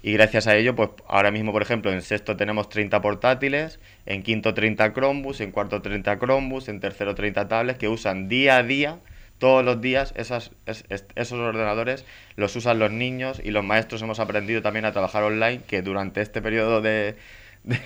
Y 0.00 0.12
gracias 0.12 0.46
a 0.46 0.54
ello, 0.56 0.76
pues 0.76 0.90
ahora 1.08 1.32
mismo, 1.32 1.50
por 1.50 1.60
ejemplo, 1.60 1.92
en 1.92 2.02
sexto 2.02 2.36
tenemos 2.36 2.68
30 2.68 3.00
portátiles, 3.00 3.80
en 4.06 4.22
quinto 4.22 4.54
30 4.54 4.92
Chromebooks, 4.92 5.40
en 5.40 5.50
cuarto 5.50 5.82
30 5.82 6.18
Chromebooks, 6.18 6.68
en 6.68 6.78
tercero 6.78 7.16
30 7.16 7.48
tablets 7.48 7.78
que 7.78 7.88
usan 7.88 8.28
día 8.28 8.58
a 8.58 8.62
día, 8.62 8.98
todos 9.38 9.64
los 9.64 9.80
días, 9.80 10.14
esas, 10.16 10.52
esos 10.66 11.38
ordenadores 11.38 12.04
los 12.36 12.54
usan 12.54 12.78
los 12.78 12.92
niños 12.92 13.40
y 13.42 13.50
los 13.50 13.64
maestros 13.64 14.00
hemos 14.02 14.20
aprendido 14.20 14.62
también 14.62 14.84
a 14.84 14.92
trabajar 14.92 15.24
online, 15.24 15.62
que 15.66 15.82
durante 15.82 16.20
este 16.20 16.40
periodo 16.42 16.80
de, 16.80 17.16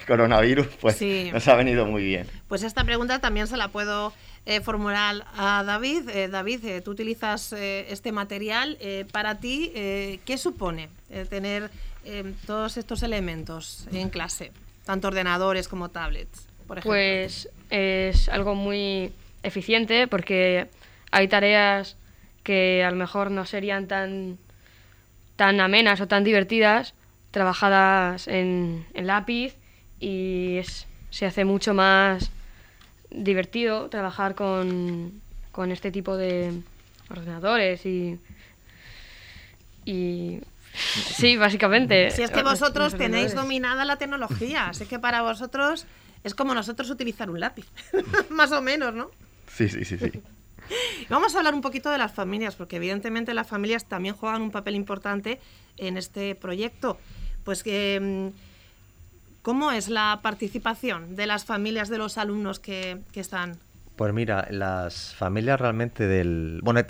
coronavirus, 0.07 0.67
pues 0.81 1.01
nos 1.33 1.47
ha 1.49 1.55
venido 1.55 1.87
muy 1.87 2.05
bien. 2.05 2.27
Pues 2.49 2.62
esta 2.62 2.85
pregunta 2.85 3.21
también 3.21 3.47
se 3.47 3.57
la 3.57 3.69
puedo 3.69 4.12
eh, 4.47 4.61
formular 4.61 5.25
a 5.37 5.62
David. 5.65 6.09
Eh, 6.09 6.29
David, 6.29 6.65
eh, 6.65 6.81
tú 6.81 6.91
utilizas 6.91 7.53
este 7.53 8.12
material. 8.12 8.79
para 9.12 9.39
ti, 9.39 9.71
¿qué 10.25 10.39
supone 10.39 10.89
tener 11.29 11.71
todos 12.47 12.77
estos 12.77 13.03
elementos 13.03 13.87
en 13.93 14.11
clase? 14.11 14.53
Tanto 14.85 15.09
ordenadores 15.09 15.69
como 15.69 15.91
tablets, 15.91 16.47
por 16.67 16.79
ejemplo. 16.79 16.93
Pues 16.93 17.49
es 17.71 18.29
algo 18.29 18.55
muy 18.55 19.12
eficiente 19.43 20.07
porque 20.09 20.69
hay 21.11 21.29
tareas 21.29 21.97
que 22.43 22.83
a 22.85 22.91
lo 22.91 22.97
mejor 22.97 23.31
no 23.31 23.47
serían 23.47 23.87
tan, 23.87 24.39
tan 25.37 25.61
amenas 25.61 26.01
o 26.01 26.09
tan 26.09 26.25
divertidas 26.25 26.95
trabajadas 27.31 28.28
en, 28.28 28.87
lápiz 28.95 29.56
y 30.02 30.60
se 31.10 31.26
hace 31.26 31.45
mucho 31.45 31.75
más 31.75 32.30
divertido 33.10 33.88
trabajar 33.88 34.34
con, 34.34 35.23
este 35.71 35.93
tipo 35.93 36.17
de 36.17 36.52
ordenadores 37.08 37.86
y, 37.86 38.19
y 39.84 40.41
sí, 40.75 41.36
básicamente. 41.36 42.10
Si 42.10 42.23
es 42.23 42.32
que 42.32 42.43
vosotros 42.43 42.97
tenéis 42.97 43.34
dominada 43.34 43.84
la 43.84 43.97
tecnología, 43.97 44.71
así 44.71 44.86
que 44.86 44.99
para 44.99 45.23
vosotros 45.23 45.86
es 46.25 46.34
como 46.34 46.52
nosotros 46.52 46.91
utilizar 46.91 47.30
un 47.30 47.38
lápiz, 47.38 47.67
más 48.28 48.50
o 48.50 48.60
menos, 48.60 48.93
¿no? 48.93 49.08
Sí, 49.54 49.69
sí, 49.69 49.84
sí, 49.84 49.99
sí. 49.99 50.10
Vamos 51.08 51.34
a 51.34 51.38
hablar 51.38 51.54
un 51.54 51.60
poquito 51.60 51.91
de 51.91 51.99
las 51.99 52.12
familias, 52.12 52.56
porque 52.56 52.76
evidentemente 52.76 53.34
las 53.34 53.47
familias 53.47 53.84
también 53.84 54.17
juegan 54.17 54.43
un 54.43 54.50
papel 54.50 54.75
importante 54.75 55.38
en 55.76 55.97
este 55.97 56.34
proyecto. 56.34 56.99
Pues 57.45 57.62
que 57.62 58.00
mm, 58.00 58.51
¿Cómo 59.43 59.73
es 59.73 59.89
la 59.89 60.21
participación 60.23 61.17
de 61.17 61.26
las 61.26 61.45
familias 61.45 61.89
de 61.89 61.99
los 61.99 62.17
alumnos 62.17 62.61
que, 62.61 62.99
están? 63.15 63.57
Pues 63.97 64.15
mira, 64.15 64.47
las 64.50 65.15
familias 65.17 65.61
realmente 65.61 66.07
del... 66.07 66.61
Bueno, 66.63 66.81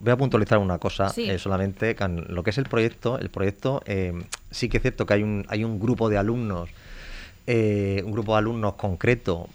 voy 0.00 0.12
a 0.12 0.16
puntualizar 0.16 0.58
una 0.58 0.78
cosa 0.78 1.12
eh, 1.16 1.38
solamente, 1.38 1.96
lo 2.28 2.44
que 2.44 2.50
es 2.50 2.58
el 2.58 2.66
proyecto, 2.66 3.18
el 3.18 3.30
proyecto 3.30 3.82
eh, 3.84 4.12
sí 4.50 4.68
que 4.68 4.76
es 4.76 4.82
cierto 4.82 5.06
que 5.06 5.14
hay 5.14 5.24
un, 5.24 5.44
hay 5.48 5.64
un 5.64 5.80
grupo 5.80 6.08
de 6.08 6.18
alumnos, 6.18 6.70
eh, 7.48 8.00
un 8.04 8.12
grupo 8.12 8.32
de 8.32 8.38
alumnos 8.38 8.74
concreto, 8.74 9.48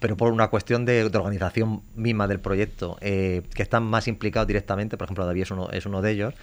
pero 0.00 0.16
por 0.16 0.32
una 0.32 0.48
cuestión 0.48 0.84
de, 0.84 1.04
organización 1.04 1.82
misma 1.94 2.28
del 2.28 2.40
proyecto, 2.40 2.96
que 3.00 3.44
están 3.56 3.84
más 3.84 4.08
implicados 4.08 4.46
directamente, 4.46 4.96
por 4.96 5.06
ejemplo, 5.06 5.26
David 5.26 5.42
es 5.72 5.86
uno, 5.86 6.02
de 6.02 6.10
ellos, 6.10 6.34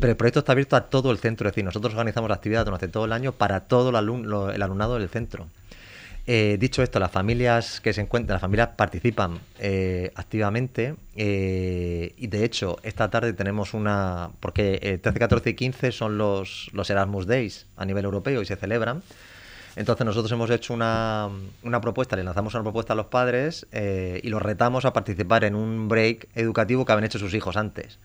pero 0.00 0.10
el 0.10 0.16
proyecto 0.16 0.40
está 0.40 0.52
abierto 0.52 0.76
a 0.76 0.82
todo 0.82 1.10
el 1.10 1.18
centro, 1.18 1.48
es 1.48 1.52
decir, 1.52 1.64
nosotros 1.64 1.94
organizamos 1.94 2.28
la 2.28 2.36
actividad 2.36 2.64
durante 2.64 2.88
todo 2.88 3.04
el 3.04 3.12
año 3.12 3.32
para 3.32 3.60
todo 3.60 3.90
el, 3.90 3.96
alumnado 4.62 4.98
del 4.98 5.08
centro. 5.08 5.46
Eh, 6.28 6.56
dicho 6.58 6.82
esto, 6.82 6.98
las 6.98 7.12
familias 7.12 7.80
que 7.80 7.92
se 7.92 8.00
encuentran, 8.00 8.34
las 8.34 8.40
familias 8.40 8.70
participan 8.76 9.38
eh, 9.60 10.10
activamente 10.16 10.96
eh, 11.14 12.14
y 12.16 12.26
de 12.26 12.44
hecho 12.44 12.78
esta 12.82 13.08
tarde 13.10 13.32
tenemos 13.32 13.74
una, 13.74 14.30
porque 14.40 14.98
13, 15.00 15.18
14 15.20 15.50
y 15.50 15.54
15 15.54 15.92
son 15.92 16.18
los, 16.18 16.68
los 16.72 16.90
Erasmus 16.90 17.28
Days 17.28 17.66
a 17.76 17.84
nivel 17.84 18.04
europeo 18.04 18.42
y 18.42 18.46
se 18.46 18.56
celebran. 18.56 19.02
Entonces 19.76 20.06
nosotros 20.06 20.32
hemos 20.32 20.50
hecho 20.50 20.74
una, 20.74 21.28
una 21.62 21.80
propuesta, 21.80 22.16
le 22.16 22.24
lanzamos 22.24 22.54
una 22.54 22.62
propuesta 22.62 22.94
a 22.94 22.96
los 22.96 23.06
padres 23.06 23.66
y 23.72 24.28
los 24.28 24.42
retamos 24.42 24.84
a 24.86 24.92
participar 24.92 25.44
en 25.44 25.54
un 25.54 25.88
break 25.88 26.28
educativo 26.34 26.84
que 26.84 26.92
habían 26.92 27.04
hecho 27.04 27.18
sus 27.18 27.34
hijos 27.34 27.56
antes. 27.56 27.98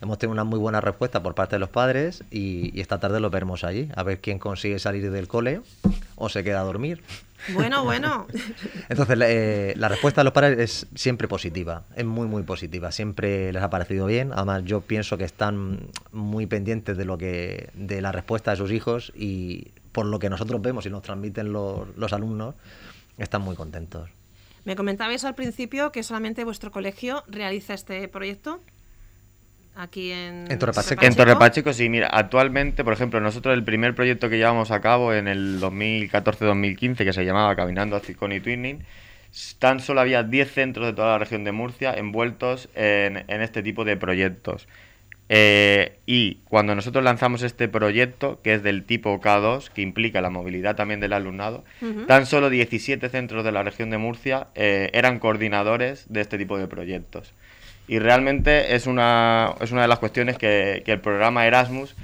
Hemos 0.00 0.18
tenido 0.18 0.32
una 0.32 0.44
muy 0.44 0.58
buena 0.58 0.80
respuesta 0.80 1.22
por 1.22 1.34
parte 1.34 1.56
de 1.56 1.60
los 1.60 1.70
padres 1.70 2.22
y, 2.30 2.78
esta 2.80 3.00
tarde 3.00 3.20
lo 3.20 3.30
veremos 3.30 3.64
allí, 3.64 3.88
a 3.94 4.02
ver 4.02 4.20
quién 4.20 4.38
consigue 4.38 4.78
salir 4.78 5.10
del 5.10 5.26
cole 5.26 5.60
o 6.14 6.28
se 6.28 6.44
queda 6.44 6.60
a 6.60 6.64
dormir. 6.64 7.02
Bueno, 7.52 7.84
bueno. 7.84 8.26
Entonces, 8.88 9.18
eh, 9.22 9.74
la 9.76 9.88
respuesta 9.88 10.20
de 10.20 10.24
los 10.24 10.32
padres 10.32 10.58
es 10.58 10.86
siempre 10.94 11.26
positiva, 11.26 11.82
es 11.96 12.04
muy, 12.04 12.26
muy 12.26 12.42
positiva. 12.44 12.92
Siempre 12.92 13.52
les 13.52 13.62
ha 13.62 13.70
parecido 13.70 14.06
bien. 14.06 14.32
Además, 14.32 14.62
yo 14.64 14.80
pienso 14.80 15.18
que 15.18 15.24
están 15.24 15.88
muy 16.12 16.46
pendientes 16.46 16.96
de 16.96 17.04
lo 17.04 17.18
que, 17.18 17.70
de 17.74 18.00
la 18.00 18.12
respuesta 18.12 18.52
de 18.52 18.56
sus 18.56 18.70
hijos 18.70 19.12
y 19.16 19.72
por 19.92 20.06
lo 20.06 20.18
que 20.18 20.30
nosotros 20.30 20.62
vemos 20.62 20.86
y 20.86 20.90
nos 20.90 21.02
transmiten 21.02 21.52
los, 21.52 21.88
los 21.96 22.12
alumnos, 22.12 22.54
están 23.16 23.42
muy 23.42 23.56
contentos. 23.56 24.08
Me 24.64 24.76
comentabais 24.76 25.24
al 25.24 25.34
principio 25.34 25.90
que 25.92 26.02
solamente 26.02 26.44
vuestro 26.44 26.70
colegio 26.70 27.24
realiza 27.26 27.74
este 27.74 28.06
proyecto 28.06 28.60
aquí 29.78 30.10
en, 30.12 30.50
en 30.50 30.58
Torrepacheco. 30.58 31.04
En 31.04 31.14
Torrepacheco, 31.14 31.72
sí, 31.72 31.88
mira, 31.88 32.08
actualmente, 32.08 32.84
por 32.84 32.92
ejemplo, 32.92 33.20
nosotros 33.20 33.54
el 33.54 33.64
primer 33.64 33.94
proyecto 33.94 34.28
que 34.28 34.36
llevamos 34.36 34.70
a 34.70 34.80
cabo 34.80 35.14
en 35.14 35.28
el 35.28 35.60
2014-2015, 35.60 36.96
que 36.96 37.12
se 37.12 37.24
llamaba 37.24 37.54
Caminando 37.56 37.96
a 37.96 38.00
Cicón 38.00 38.32
y 38.32 38.40
Twinning, 38.40 38.84
tan 39.58 39.80
solo 39.80 40.00
había 40.00 40.22
10 40.22 40.52
centros 40.52 40.86
de 40.86 40.92
toda 40.92 41.12
la 41.12 41.18
región 41.18 41.44
de 41.44 41.52
Murcia 41.52 41.94
envueltos 41.94 42.68
en, 42.74 43.24
este 43.28 43.62
tipo 43.62 43.84
de 43.84 43.96
proyectos. 43.96 44.66
Eh, 45.30 45.98
y 46.06 46.36
cuando 46.44 46.74
nosotros 46.74 47.04
lanzamos 47.04 47.42
este 47.42 47.68
proyecto, 47.68 48.40
que 48.42 48.54
es 48.54 48.62
del 48.62 48.84
tipo 48.84 49.20
K2, 49.20 49.68
que 49.68 49.82
implica 49.82 50.22
la 50.22 50.30
movilidad 50.30 50.74
también 50.74 51.00
del 51.00 51.12
alumnado, 51.12 51.64
tan 52.06 52.26
solo 52.26 52.48
17 52.50 53.08
centros 53.10 53.44
de 53.44 53.52
la 53.52 53.62
región 53.62 53.90
de 53.90 53.98
Murcia 53.98 54.48
eh, 54.54 54.90
eran 54.94 55.18
coordinadores 55.18 56.06
de 56.08 56.22
este 56.22 56.38
tipo 56.38 56.58
de 56.58 56.66
proyectos. 56.66 57.34
Y 57.88 57.98
realmente 57.98 58.74
es 58.74 58.86
una, 58.86 59.54
es 59.60 59.72
una 59.72 59.82
de 59.82 59.88
las 59.88 59.98
cuestiones 59.98 60.36
que, 60.36 60.82
el 60.86 61.00
programa 61.00 61.46
Erasmus 61.46 61.96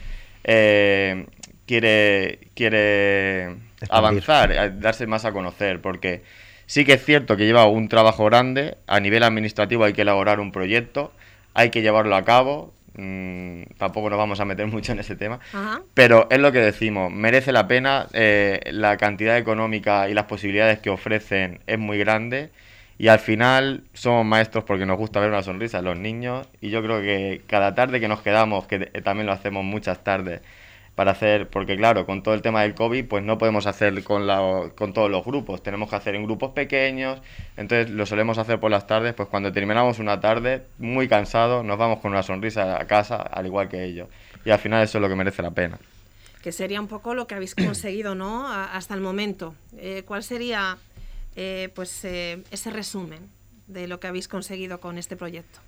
eh, 0.42 1.26
quiere, 1.66 2.38
quiere 2.54 3.54
avanzar, 3.90 4.80
darse 4.80 5.06
más 5.06 5.26
a 5.26 5.32
conocer, 5.32 5.82
porque 5.82 6.22
sí 6.64 6.86
que 6.86 6.94
es 6.94 7.04
cierto 7.04 7.36
que 7.36 7.44
lleva 7.44 7.66
un 7.66 7.88
trabajo 7.88 8.24
grande, 8.24 8.78
a 8.86 8.98
nivel 8.98 9.22
administrativo 9.22 9.84
hay 9.84 9.92
que 9.92 10.02
elaborar 10.02 10.40
un 10.40 10.52
proyecto, 10.52 11.12
hay 11.52 11.68
que 11.68 11.82
llevarlo 11.82 12.16
a 12.16 12.24
cabo, 12.24 12.72
mm, 12.94 13.64
tampoco 13.76 14.08
nos 14.08 14.18
vamos 14.18 14.40
a 14.40 14.46
meter 14.46 14.66
mucho 14.68 14.92
en 14.92 15.00
ese 15.00 15.16
tema. 15.16 15.40
Ajá. 15.52 15.82
Pero 15.92 16.28
es 16.30 16.38
lo 16.38 16.50
que 16.50 16.60
decimos, 16.60 17.12
merece 17.12 17.52
la 17.52 17.68
pena, 17.68 18.06
eh, 18.14 18.60
la 18.72 18.96
cantidad 18.96 19.36
económica 19.36 20.08
y 20.08 20.14
las 20.14 20.24
posibilidades 20.24 20.78
que 20.78 20.88
ofrecen 20.88 21.60
es 21.66 21.78
muy 21.78 21.98
grande 21.98 22.50
y 22.98 23.08
al 23.08 23.18
final 23.18 23.84
somos 23.92 24.24
maestros 24.24 24.64
porque 24.64 24.86
nos 24.86 24.98
gusta 24.98 25.20
ver 25.20 25.30
una 25.30 25.42
sonrisa 25.42 25.78
en 25.78 25.84
los 25.84 25.98
niños 25.98 26.48
y 26.60 26.70
yo 26.70 26.82
creo 26.82 27.00
que 27.00 27.42
cada 27.46 27.74
tarde 27.74 28.00
que 28.00 28.08
nos 28.08 28.20
quedamos, 28.20 28.66
que 28.66 28.78
también 29.02 29.26
lo 29.26 29.32
hacemos 29.32 29.64
muchas 29.64 30.04
tardes, 30.04 30.40
para 30.94 31.10
hacer, 31.10 31.48
porque 31.48 31.76
claro, 31.76 32.06
con 32.06 32.22
todo 32.22 32.34
el 32.34 32.42
tema 32.42 32.62
del 32.62 32.74
COVID, 32.74 33.06
pues 33.06 33.24
no 33.24 33.36
podemos 33.36 33.66
hacer 33.66 34.04
con, 34.04 34.26
la, 34.26 34.70
con 34.76 34.92
todos 34.92 35.10
los 35.10 35.24
grupos, 35.24 35.62
tenemos 35.62 35.90
que 35.90 35.96
hacer 35.96 36.14
en 36.14 36.24
grupos 36.24 36.52
pequeños, 36.52 37.20
entonces 37.56 37.90
lo 37.90 38.06
solemos 38.06 38.38
hacer 38.38 38.60
por 38.60 38.70
las 38.70 38.86
tardes, 38.86 39.12
pues 39.14 39.28
cuando 39.28 39.52
terminamos 39.52 39.98
una 39.98 40.20
tarde, 40.20 40.62
muy 40.78 41.08
cansados, 41.08 41.64
nos 41.64 41.78
vamos 41.78 41.98
con 41.98 42.12
una 42.12 42.22
sonrisa 42.22 42.80
a 42.80 42.86
casa, 42.86 43.16
al 43.16 43.46
igual 43.46 43.68
que 43.68 43.84
ellos. 43.84 44.08
Y 44.44 44.50
al 44.50 44.58
final 44.58 44.82
eso 44.84 44.98
es 44.98 45.02
lo 45.02 45.08
que 45.08 45.16
merece 45.16 45.42
la 45.42 45.50
pena. 45.50 45.78
Que 46.42 46.52
sería 46.52 46.80
un 46.80 46.88
poco 46.88 47.14
lo 47.14 47.26
que 47.26 47.34
habéis 47.34 47.54
conseguido, 47.54 48.14
¿no? 48.14 48.46
Hasta 48.48 48.94
el 48.94 49.00
momento. 49.00 49.54
Eh, 49.78 50.02
¿Cuál 50.06 50.22
sería, 50.22 50.76
eh, 51.36 51.70
pues, 51.74 52.04
eh, 52.04 52.42
ese 52.50 52.70
resumen 52.70 53.20
de 53.66 53.88
lo 53.88 53.98
que 54.00 54.06
habéis 54.06 54.28
conseguido 54.28 54.78
con 54.80 54.98
este 54.98 55.16
proyecto? 55.16 55.60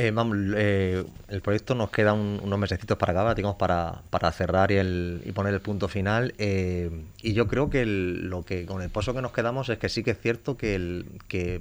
Eh, 0.00 1.04
el 1.28 1.40
proyecto 1.40 1.74
nos 1.74 1.90
queda 1.90 2.12
un- 2.12 2.40
unos 2.42 2.58
mesecitos 2.58 2.96
para 2.98 3.12
acabar, 3.12 3.56
para, 3.56 4.00
para 4.10 4.30
cerrar 4.30 4.70
y, 4.70 4.76
el, 4.76 5.22
y 5.24 5.32
poner 5.32 5.54
el 5.54 5.60
punto 5.60 5.88
final. 5.88 6.34
y 6.38 7.32
yo 7.32 7.48
creo 7.48 7.68
que 7.68 7.84
lo 7.84 8.44
que 8.44 8.64
con 8.64 8.80
el 8.82 8.90
pozo 8.90 9.12
que 9.12 9.22
nos 9.22 9.32
quedamos 9.32 9.68
es 9.68 9.78
que 9.78 9.88
sí 9.88 10.04
que 10.04 10.12
es 10.12 10.18
cierto 10.20 10.56
que, 10.56 10.76
el, 10.76 11.04
que 11.26 11.60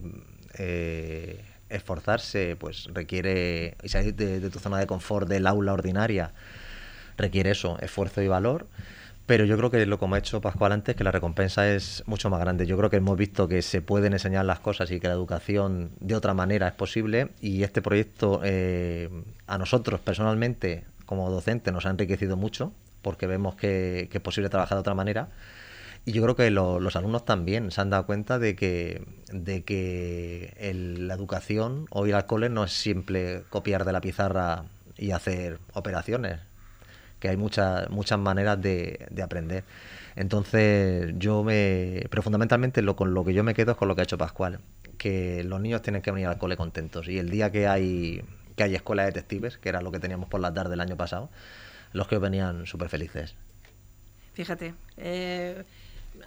esforzarse 1.70 2.56
pues 2.60 2.88
requiere 2.94 3.76
y 3.84 3.90
salir 3.90 4.14
de 4.16 4.50
tu 4.50 4.60
zona 4.60 4.78
de 4.78 4.86
confort 4.88 5.28
del 5.28 5.48
aula 5.48 5.74
ordinaria 5.74 6.32
requiere 7.18 7.52
eso, 7.52 7.78
esfuerzo 7.82 8.22
y 8.22 8.28
valor. 8.28 8.68
Pero 9.28 9.44
yo 9.44 9.58
creo 9.58 9.70
que 9.70 9.86
lo 9.86 10.00
como 10.00 10.16
ha 10.16 10.20
hecho 10.20 10.40
Pascual 10.42 10.72
antes, 10.72 10.96
que 10.96 11.04
la 11.04 11.12
recompensa 11.12 11.70
es 11.70 12.02
mucho 12.08 12.30
más 12.30 12.40
grande. 12.40 12.66
Yo 12.66 12.78
creo 12.78 12.90
que 12.90 12.96
hemos 12.98 13.18
visto 13.18 13.48
que 13.50 13.62
se 13.62 13.82
pueden 13.82 14.14
enseñar 14.14 14.46
las 14.46 14.60
cosas 14.62 14.90
y 14.90 15.00
que 15.02 15.08
la 15.10 15.14
educación 15.16 15.92
de 16.00 16.16
otra 16.16 16.34
manera 16.34 16.68
es 16.70 16.74
posible. 16.74 17.30
Y 17.42 17.64
este 17.64 17.82
proyecto 17.82 18.40
eh, 18.46 19.10
a 19.46 19.58
nosotros 19.58 20.00
personalmente, 20.00 20.86
como 21.06 21.30
docente, 21.30 21.74
nos 21.74 21.86
ha 21.86 21.90
enriquecido 21.90 22.38
mucho, 22.38 22.72
porque 23.02 23.28
vemos 23.28 23.56
que, 23.56 24.10
es 24.12 24.22
posible 24.22 24.50
trabajar 24.50 24.78
de 24.78 24.82
otra 24.82 24.96
manera. 24.96 25.28
Y 26.06 26.14
yo 26.14 26.24
creo 26.24 26.36
que 26.38 26.50
lo- 26.52 26.80
los 26.80 26.96
alumnos 26.96 27.26
también 27.26 27.72
se 27.72 27.82
han 27.82 27.90
dado 27.90 28.06
cuenta 28.06 28.40
de 28.40 28.56
que, 28.56 29.04
de 29.32 29.64
que 29.66 30.54
la 31.08 31.16
educación 31.16 31.86
o 31.90 32.08
ir 32.08 32.16
al 32.16 32.26
cole 32.28 32.50
no 32.50 32.64
es 32.64 32.72
simple 32.74 33.44
copiar 33.50 33.86
de 33.86 33.92
la 33.94 34.02
pizarra 34.02 34.66
y 34.98 35.12
hacer 35.12 35.60
operaciones 35.74 36.40
que 37.20 37.30
hay 37.30 37.38
muchas 37.38 37.90
muchas 37.90 38.20
maneras 38.20 38.62
de, 38.62 39.08
de 39.10 39.24
aprender. 39.24 39.64
Entonces, 40.16 41.14
yo 41.18 41.44
me. 41.44 42.06
Pero 42.10 42.24
fundamentalmente 42.24 42.82
lo, 42.82 42.96
con 42.96 43.14
lo 43.14 43.24
que 43.24 43.34
yo 43.34 43.44
me 43.44 43.54
quedo 43.54 43.72
es 43.72 43.78
con 43.78 43.88
lo 43.88 43.96
que 43.96 44.02
ha 44.02 44.04
hecho 44.04 44.18
Pascual. 44.18 44.60
Que 44.98 45.44
los 45.44 45.62
niños 45.62 45.82
tienen 45.82 46.02
que 46.02 46.12
venir 46.12 46.28
al 46.28 46.38
cole 46.38 46.58
contentos. 46.58 47.08
Y 47.08 47.20
el 47.20 47.30
día 47.30 47.52
que 47.52 47.68
hay 47.68 48.24
que 48.56 48.64
hay 48.64 48.74
escuela 48.74 49.04
de 49.04 49.12
detectives, 49.12 49.58
que 49.58 49.70
era 49.70 49.82
lo 49.82 49.92
que 49.92 50.00
teníamos 50.00 50.28
por 50.30 50.42
la 50.42 50.52
tarde 50.52 50.74
el 50.74 50.82
año 50.82 50.98
pasado, 50.98 51.30
los 51.94 52.08
que 52.08 52.18
venían 52.18 52.66
súper 52.66 52.90
felices. 52.90 53.36
Fíjate. 54.34 54.74
eh, 54.98 55.64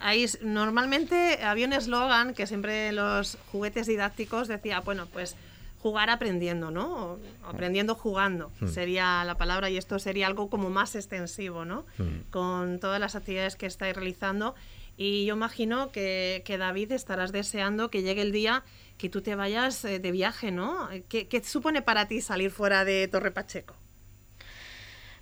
ahí 0.00 0.26
normalmente 0.42 1.42
había 1.42 1.66
un 1.66 1.72
eslogan 1.72 2.34
que 2.34 2.46
siempre 2.46 2.92
los 2.92 3.36
juguetes 3.50 3.88
didácticos 3.88 4.46
decía, 4.46 4.80
bueno, 4.80 5.06
pues 5.12 5.34
jugar 5.82 6.10
aprendiendo, 6.10 6.70
¿no? 6.70 6.94
O 6.94 7.18
Aprendiendo 7.44 7.94
jugando 7.94 8.52
sería 8.66 9.24
la 9.24 9.36
palabra 9.36 9.70
y 9.70 9.76
esto 9.76 9.98
sería 9.98 10.26
algo 10.26 10.50
como 10.50 10.70
más 10.70 10.94
extensivo, 10.94 11.64
¿no? 11.64 11.84
Con 12.30 12.78
todas 12.80 13.00
las 13.00 13.16
actividades 13.16 13.56
que 13.56 13.66
estáis 13.66 13.96
realizando. 13.96 14.54
Y 14.96 15.24
yo 15.24 15.34
imagino 15.34 15.90
que, 15.92 16.42
que, 16.44 16.58
David 16.58 16.92
estarás 16.92 17.32
deseando 17.32 17.90
que 17.90 18.02
llegue 18.02 18.20
el 18.20 18.32
día 18.32 18.64
que 18.98 19.08
tú 19.08 19.22
te 19.22 19.34
vayas 19.34 19.82
eh, 19.86 19.98
de 19.98 20.12
viaje, 20.12 20.50
¿no? 20.50 20.90
¿Qué, 21.08 21.26
¿Qué 21.26 21.42
supone 21.42 21.80
para 21.80 22.06
ti 22.06 22.20
salir 22.20 22.50
fuera 22.50 22.84
de 22.84 23.08
Torre 23.08 23.30
Pacheco? 23.30 23.74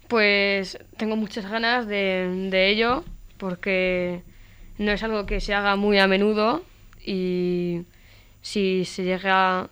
Pues 0.09 0.79
tengo 0.97 1.15
muchas 1.15 1.49
ganas 1.49 1.87
de, 1.87 2.49
de 2.51 2.71
ello 2.71 3.05
porque 3.37 4.23
no 4.79 4.91
es 4.91 5.03
algo 5.05 5.27
que 5.27 5.41
se 5.41 5.55
haga 5.55 5.77
muy 5.77 5.99
a 5.99 6.09
menudo 6.09 6.65
y 7.05 7.83
si 8.43 8.85
se 8.85 9.05
llega 9.05 9.71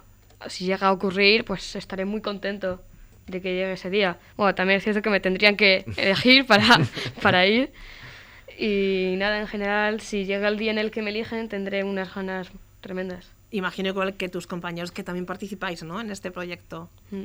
si 0.48 0.64
llega 0.66 0.88
a 0.88 0.92
ocurrir 0.92 1.44
pues 1.44 1.76
estaré 1.76 2.04
muy 2.04 2.20
contento 2.20 2.82
de 3.26 3.40
que 3.40 3.54
llegue 3.54 3.72
ese 3.72 3.90
día. 3.90 4.18
Bueno, 4.36 4.54
también 4.54 4.78
es 4.78 4.84
cierto 4.84 5.02
que 5.02 5.10
me 5.10 5.20
tendrían 5.20 5.56
que 5.56 5.84
elegir 5.96 6.46
para, 6.46 6.80
para 7.22 7.46
ir 7.46 7.72
y 8.58 9.14
nada, 9.18 9.38
en 9.38 9.46
general, 9.46 10.00
si 10.00 10.24
llega 10.24 10.48
el 10.48 10.56
día 10.56 10.70
en 10.70 10.78
el 10.78 10.90
que 10.90 11.02
me 11.02 11.10
eligen 11.10 11.48
tendré 11.48 11.84
unas 11.84 12.14
ganas 12.14 12.48
tremendas. 12.80 13.28
Imagino 13.50 13.90
igual 13.90 14.16
que 14.16 14.28
tus 14.28 14.46
compañeros 14.46 14.92
que 14.92 15.02
también 15.02 15.26
participáis, 15.26 15.82
¿no? 15.82 16.00
En 16.00 16.10
este 16.10 16.30
proyecto. 16.30 16.88
Mm. 17.10 17.24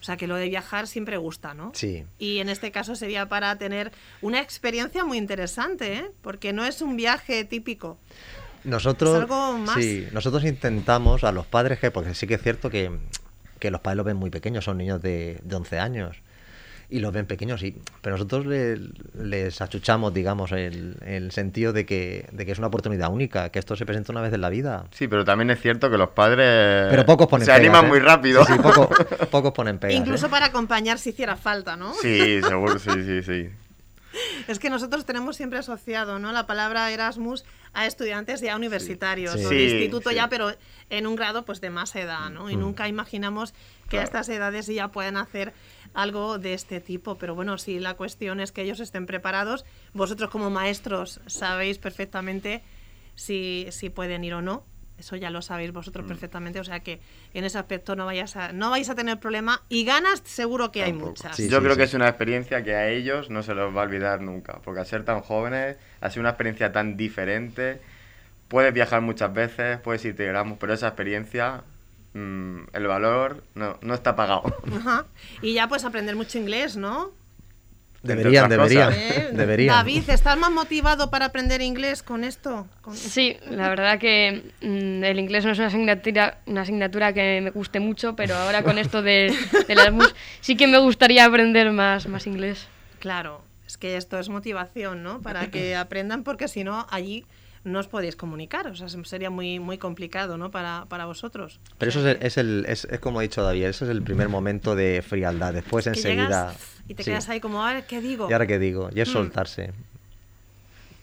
O 0.00 0.04
sea, 0.06 0.16
que 0.16 0.26
lo 0.26 0.36
de 0.36 0.48
viajar 0.48 0.86
siempre 0.86 1.16
gusta, 1.16 1.54
¿no? 1.54 1.72
Sí. 1.74 2.04
Y 2.18 2.38
en 2.38 2.48
este 2.48 2.70
caso 2.70 2.94
sería 2.94 3.28
para 3.28 3.56
tener 3.58 3.92
una 4.22 4.40
experiencia 4.40 5.04
muy 5.04 5.18
interesante, 5.18 5.94
¿eh? 5.94 6.06
Porque 6.22 6.52
no 6.52 6.64
es 6.64 6.80
un 6.80 6.96
viaje 6.96 7.44
típico. 7.44 7.98
Nosotros, 8.66 9.14
Es 9.16 9.20
algo 9.22 9.58
más. 9.58 9.74
sí, 9.74 10.06
nosotros 10.12 10.44
intentamos 10.44 11.24
a 11.24 11.32
los 11.32 11.46
padres 11.46 11.78
que, 11.78 11.90
porque 11.90 12.14
sí 12.14 12.26
que 12.26 12.34
es 12.34 12.42
cierto 12.42 12.68
que, 12.70 12.90
que 13.58 13.70
los 13.70 13.80
padres 13.80 13.96
los 13.98 14.06
ven 14.06 14.16
muy 14.16 14.30
pequeños, 14.30 14.64
son 14.64 14.78
niños 14.78 15.00
de, 15.00 15.38
de 15.42 15.56
11 15.56 15.78
años 15.78 16.16
y 16.88 17.00
los 17.00 17.12
ven 17.12 17.26
pequeños, 17.26 17.64
y, 17.64 17.74
pero 18.00 18.14
nosotros 18.14 18.46
le- 18.46 18.78
les 19.20 19.60
achuchamos, 19.60 20.14
digamos, 20.14 20.52
el, 20.52 20.96
el 21.04 21.32
sentido 21.32 21.72
de 21.72 21.84
que, 21.84 22.28
de 22.30 22.46
que 22.46 22.52
es 22.52 22.58
una 22.58 22.68
oportunidad 22.68 23.10
única, 23.10 23.48
que 23.50 23.58
esto 23.58 23.74
se 23.74 23.84
presenta 23.84 24.12
una 24.12 24.20
vez 24.20 24.32
en 24.32 24.40
la 24.40 24.48
vida. 24.50 24.84
Sí, 24.92 25.08
pero 25.08 25.24
también 25.24 25.50
es 25.50 25.60
cierto 25.60 25.90
que 25.90 25.98
los 25.98 26.10
padres 26.10 26.86
Pero 26.90 27.04
pocos 27.04 27.26
ponen 27.26 27.44
se 27.44 27.50
pegas, 27.52 27.60
animan 27.60 27.86
¿eh? 27.86 27.88
muy 27.88 27.98
rápido. 27.98 28.44
Sí, 28.44 28.52
sí, 28.52 28.58
poco- 28.60 28.88
pocos 29.32 29.52
ponen 29.52 29.78
pegas. 29.78 29.96
Incluso 29.96 30.26
¿eh? 30.26 30.30
para 30.30 30.46
acompañar 30.46 30.98
si 31.00 31.10
hiciera 31.10 31.36
falta, 31.36 31.76
¿no? 31.76 31.92
Sí, 31.94 32.40
seguro, 32.42 32.78
sí, 32.78 32.90
sí, 33.04 33.22
sí. 33.24 33.48
Es 34.48 34.58
que 34.60 34.70
nosotros 34.70 35.04
tenemos 35.04 35.36
siempre 35.36 35.58
asociado, 35.58 36.18
¿no? 36.20 36.30
La 36.32 36.46
palabra 36.46 36.90
Erasmus 36.92 37.44
a 37.76 37.86
estudiantes 37.86 38.40
ya 38.40 38.56
universitarios 38.56 39.34
Sí. 39.34 39.44
o 39.44 39.48
de 39.50 39.64
instituto 39.64 40.10
ya, 40.10 40.28
pero 40.30 40.50
en 40.88 41.06
un 41.06 41.14
grado 41.14 41.44
pues 41.44 41.60
de 41.60 41.68
más 41.68 41.94
edad, 41.94 42.30
¿no? 42.30 42.44
Mm. 42.46 42.50
Y 42.50 42.56
nunca 42.56 42.88
imaginamos 42.88 43.52
que 43.90 43.98
a 43.98 44.02
estas 44.02 44.30
edades 44.30 44.66
ya 44.66 44.88
pueden 44.88 45.18
hacer 45.18 45.52
algo 45.92 46.38
de 46.38 46.54
este 46.54 46.80
tipo. 46.80 47.16
Pero 47.16 47.34
bueno, 47.34 47.58
si 47.58 47.78
la 47.78 47.92
cuestión 47.94 48.40
es 48.40 48.50
que 48.50 48.62
ellos 48.62 48.80
estén 48.80 49.04
preparados, 49.04 49.66
vosotros 49.92 50.30
como 50.30 50.48
maestros 50.48 51.20
sabéis 51.26 51.76
perfectamente 51.76 52.62
si, 53.14 53.66
si 53.70 53.90
pueden 53.90 54.24
ir 54.24 54.32
o 54.34 54.40
no. 54.40 54.64
Eso 54.98 55.14
ya 55.16 55.30
lo 55.30 55.42
sabéis 55.42 55.72
vosotros 55.72 56.04
Mm. 56.04 56.08
perfectamente, 56.08 56.58
o 56.60 56.64
sea 56.64 56.80
que 56.80 57.00
en 57.34 57.44
ese 57.44 57.58
aspecto 57.58 57.96
no 57.96 58.06
vayas 58.06 58.34
a, 58.36 58.52
no 58.52 58.70
vais 58.70 58.88
a 58.88 58.94
tener 58.94 59.18
problema 59.20 59.62
y 59.68 59.84
ganas 59.84 60.22
seguro 60.24 60.72
que 60.72 60.82
hay 60.82 60.92
muchas. 60.94 61.36
Sí, 61.36 61.48
Yo 61.48 61.58
sí, 61.58 61.62
creo 61.62 61.72
sí. 61.74 61.78
que 61.78 61.84
es 61.84 61.94
una 61.94 62.08
experiencia 62.08 62.62
que 62.64 62.74
a 62.74 62.88
ellos 62.88 63.28
no 63.28 63.42
se 63.42 63.54
los 63.54 63.76
va 63.76 63.82
a 63.82 63.84
olvidar 63.84 64.20
nunca, 64.22 64.60
porque 64.64 64.80
al 64.80 64.86
ser 64.86 65.04
tan 65.04 65.20
jóvenes, 65.20 65.76
ha 66.00 66.10
sido 66.10 66.20
una 66.20 66.30
experiencia 66.30 66.72
tan 66.72 66.96
diferente. 66.96 67.80
Puedes 68.48 68.72
viajar 68.72 69.02
muchas 69.02 69.32
veces, 69.34 69.78
puedes 69.80 70.04
irte 70.04 70.22
de 70.22 70.56
pero 70.58 70.72
esa 70.72 70.88
experiencia, 70.88 71.62
mm, 72.14 72.60
el 72.72 72.86
valor 72.86 73.42
no, 73.54 73.78
no 73.82 73.94
está 73.94 74.16
pagado. 74.16 74.44
Ajá. 74.78 75.04
Y 75.42 75.52
ya 75.54 75.68
pues 75.68 75.84
aprender 75.84 76.16
mucho 76.16 76.38
inglés, 76.38 76.76
¿no? 76.76 77.10
Deberían, 78.06 78.48
deberían. 78.48 78.92
¿Eh? 78.92 79.28
deberían. 79.32 79.74
David, 79.76 80.08
¿estás 80.08 80.38
más 80.38 80.50
motivado 80.50 81.10
para 81.10 81.26
aprender 81.26 81.60
inglés 81.62 82.02
con 82.02 82.24
esto? 82.24 82.66
Con- 82.82 82.96
Sí, 82.96 83.36
la 83.50 83.68
verdad 83.68 83.98
que 83.98 84.42
mm, 84.62 85.04
el 85.04 85.18
inglés 85.18 85.44
no 85.44 85.52
es 85.52 85.58
una 85.58 85.68
asignatura, 85.68 86.38
una 86.46 86.62
asignatura 86.62 87.12
que 87.12 87.40
me 87.42 87.50
guste 87.50 87.80
mucho, 87.80 88.16
pero 88.16 88.34
ahora 88.36 88.62
con 88.62 88.78
esto 88.78 89.02
de, 89.02 89.34
de 89.66 89.72
Erasmus 89.72 90.14
sí 90.40 90.56
que 90.56 90.66
me 90.66 90.78
gustaría 90.78 91.24
aprender 91.24 91.70
más, 91.72 92.06
más 92.08 92.26
inglés. 92.26 92.66
Claro, 92.98 93.42
es 93.66 93.76
que 93.76 93.96
esto 93.96 94.18
es 94.18 94.28
motivación, 94.28 95.02
¿no? 95.02 95.20
Para 95.22 95.50
que 95.50 95.74
aprendan, 95.76 96.22
porque 96.22 96.48
si 96.48 96.64
no, 96.64 96.86
allí 96.90 97.24
no 97.66 97.80
os 97.80 97.88
podéis 97.88 98.16
comunicar. 98.16 98.66
O 98.68 98.74
sea, 98.76 98.88
se- 98.88 99.04
sería 99.04 99.28
muy, 99.28 99.58
muy 99.60 99.76
complicado, 99.76 100.38
¿no? 100.38 100.50
Para, 100.50 100.86
para 100.88 101.04
vosotros. 101.04 101.60
Pero 101.78 101.90
eso 101.90 102.00
es, 102.00 102.16
el- 102.16 102.22
es, 102.26 102.38
el, 102.38 102.64
es, 102.68 102.84
es 102.86 103.00
como 103.00 103.18
ha 103.18 103.22
dicho 103.22 103.42
David, 103.42 103.64
eso 103.64 103.84
es 103.84 103.90
el 103.90 104.02
primer 104.02 104.28
momento 104.28 104.74
de 104.74 105.02
frialdad. 105.06 105.52
Después 105.52 105.84
Que 105.84 105.90
enseguida. 105.90 106.54
y 106.88 106.94
te 106.94 107.02
sí. 107.02 107.10
quedas 107.10 107.28
ahí 107.28 107.40
como, 107.40 107.64
a 107.64 107.74
ver, 107.74 107.84
¿qué 107.86 108.00
digo? 108.00 108.28
¿Y 108.30 108.32
ahora 108.32 108.46
qué 108.46 108.58
digo? 108.58 108.88
Y 108.94 109.00
es 109.00 109.08
Mm. 109.08 109.12
soltarse. 109.12 109.72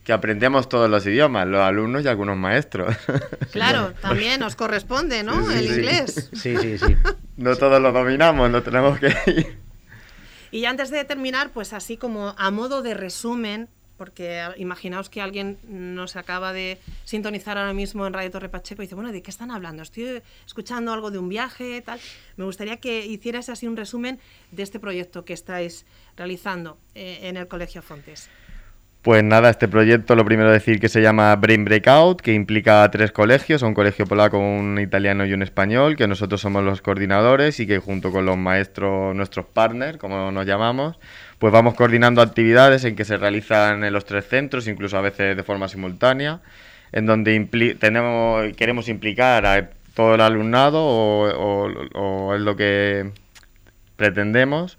que 0.04 0.12
aprendemos 0.12 0.67
todos 0.67 0.89
los 0.89 1.06
idiomas, 1.08 1.47
los 1.47 1.62
alumnos 1.62 2.04
y 2.04 2.10
algunos 2.10 2.36
maestros. 2.36 2.93
Claro, 3.54 3.93
también 4.02 4.43
os 4.43 4.56
corresponde, 4.56 5.23
¿no? 5.23 5.45
Sí, 5.47 5.54
sí, 5.54 5.58
El 5.60 5.67
sí. 5.67 5.73
inglés. 5.76 6.30
Sí, 6.34 6.58
sí, 6.58 6.78
sí. 6.78 6.95
no 7.38 7.56
todos 7.56 7.82
lo 7.82 7.91
dominamos, 7.93 8.49
no 8.52 8.62
tenemos 8.63 8.99
que 8.99 9.08
ir. 9.28 9.58
Y 10.52 10.65
antes 10.65 10.89
de 10.91 11.06
terminar, 11.06 11.52
pues 11.54 11.71
así 11.71 11.95
como 11.97 12.36
a 12.38 12.52
modo 12.52 12.82
de 12.82 12.93
resumen, 12.95 13.69
porque 14.03 14.43
imaginaos 14.57 15.09
que 15.09 15.21
alguien 15.21 15.57
nos 15.69 16.17
acaba 16.17 16.51
de 16.51 16.77
sintonizar 17.05 17.57
ahora 17.57 17.71
mismo 17.71 18.05
en 18.05 18.11
Radio 18.11 18.31
Torre 18.31 18.49
Pacheco 18.49 18.81
y 18.81 18.85
dice, 18.85 18.95
bueno, 18.95 19.13
¿de 19.13 19.21
qué 19.21 19.31
están 19.31 19.49
hablando? 19.49 19.81
Estoy 19.81 20.21
escuchando 20.45 20.91
algo 20.91 21.09
de 21.09 21.19
un 21.19 21.29
viaje, 21.29 21.81
tal. 21.81 22.01
Me 22.35 22.43
gustaría 22.43 22.75
que 22.81 23.05
hicieras 23.05 23.47
así 23.47 23.65
un 23.65 23.77
resumen 23.77 24.19
de 24.51 24.63
este 24.63 24.77
proyecto 24.77 25.23
que 25.23 25.31
estáis 25.31 25.85
realizando 26.17 26.77
eh, 26.95 27.19
en 27.21 27.37
el 27.37 27.47
Colegio 27.47 27.81
Fontes. 27.81 28.29
Pues 29.03 29.21
nada, 29.21 29.49
este 29.49 29.67
proyecto 29.67 30.15
lo 30.15 30.23
primero 30.23 30.49
decir 30.49 30.79
que 30.79 30.87
se 30.87 31.01
llama 31.01 31.35
Brain 31.35 31.65
Breakout, 31.65 32.21
que 32.21 32.33
implica 32.33 32.89
tres 32.89 33.11
colegios, 33.11 33.61
un 33.61 33.73
colegio 33.73 34.05
polaco, 34.05 34.39
un 34.39 34.79
italiano 34.79 35.25
y 35.25 35.33
un 35.33 35.43
español, 35.43 35.97
que 35.97 36.07
nosotros 36.07 36.39
somos 36.39 36.63
los 36.63 36.81
coordinadores 36.81 37.59
y 37.59 37.67
que 37.67 37.79
junto 37.79 38.13
con 38.13 38.25
los 38.25 38.37
maestros, 38.37 39.13
nuestros 39.13 39.45
partners, 39.45 39.97
como 39.97 40.31
nos 40.31 40.45
llamamos, 40.45 40.99
pues 41.37 41.51
vamos 41.51 41.73
coordinando 41.73 42.21
actividades 42.21 42.85
en 42.85 42.95
que 42.95 43.03
se 43.03 43.17
realizan 43.17 43.83
en 43.83 43.91
los 43.91 44.05
tres 44.05 44.25
centros, 44.25 44.69
incluso 44.69 44.97
a 44.97 45.01
veces 45.01 45.35
de 45.35 45.43
forma 45.43 45.67
simultánea, 45.67 46.39
en 46.93 47.05
donde 47.05 47.75
tenemos, 47.77 48.55
queremos 48.55 48.87
implicar 48.87 49.45
a 49.45 49.69
todo 49.95 50.15
el 50.15 50.21
alumnado 50.21 50.81
o, 50.81 51.67
o 51.93 52.35
es 52.35 52.39
lo 52.39 52.55
que 52.55 53.11
pretendemos. 53.97 54.77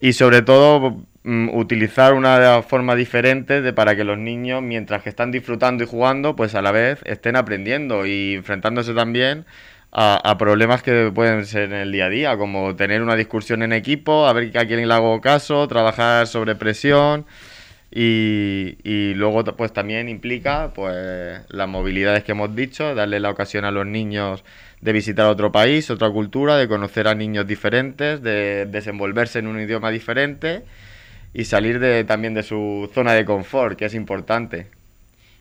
Y 0.00 0.14
sobre 0.14 0.40
todo 0.40 1.04
utilizar 1.24 2.14
una 2.14 2.62
forma 2.62 2.96
diferente 2.96 3.62
de, 3.62 3.72
para 3.72 3.94
que 3.94 4.04
los 4.04 4.18
niños, 4.18 4.62
mientras 4.62 5.02
que 5.02 5.08
están 5.08 5.30
disfrutando 5.30 5.84
y 5.84 5.86
jugando, 5.86 6.34
pues 6.34 6.54
a 6.54 6.62
la 6.62 6.72
vez 6.72 7.00
estén 7.04 7.36
aprendiendo 7.36 8.06
y 8.06 8.34
enfrentándose 8.34 8.92
también 8.92 9.46
a, 9.92 10.36
problemas 10.38 10.82
que 10.82 11.12
pueden 11.14 11.44
ser 11.46 11.64
en 11.64 11.74
el 11.74 11.92
día 11.92 12.06
a 12.06 12.08
día, 12.08 12.36
como 12.36 12.74
tener 12.74 13.02
una 13.02 13.14
discusión 13.14 13.62
en 13.62 13.72
equipo, 13.72 14.26
a 14.26 14.32
ver 14.32 14.56
a 14.56 14.66
quién 14.66 14.86
le 14.88 14.94
hago 14.94 15.20
caso, 15.20 15.68
trabajar 15.68 16.26
sobre 16.26 16.54
presión. 16.54 17.26
Y, 17.94 18.78
y, 18.84 19.12
luego 19.14 19.44
pues 19.44 19.70
también 19.74 20.08
implica 20.08 20.72
pues 20.74 21.42
las 21.50 21.68
movilidades 21.68 22.24
que 22.24 22.32
hemos 22.32 22.56
dicho, 22.56 22.94
darle 22.94 23.20
la 23.20 23.28
ocasión 23.28 23.66
a 23.66 23.70
los 23.70 23.86
niños 23.86 24.44
de 24.80 24.92
visitar 24.94 25.26
otro 25.26 25.52
país, 25.52 25.90
otra 25.90 26.08
cultura, 26.08 26.56
de 26.56 26.68
conocer 26.68 27.06
a 27.06 27.14
niños 27.14 27.46
diferentes, 27.46 28.22
de 28.22 28.64
desenvolverse 28.64 29.40
en 29.40 29.46
un 29.46 29.60
idioma 29.60 29.90
diferente 29.90 30.62
y 31.34 31.44
salir 31.44 31.78
de, 31.78 32.04
también 32.04 32.34
de 32.34 32.42
su 32.42 32.90
zona 32.94 33.12
de 33.12 33.24
confort, 33.24 33.78
que 33.78 33.86
es 33.86 33.94
importante. 33.94 34.70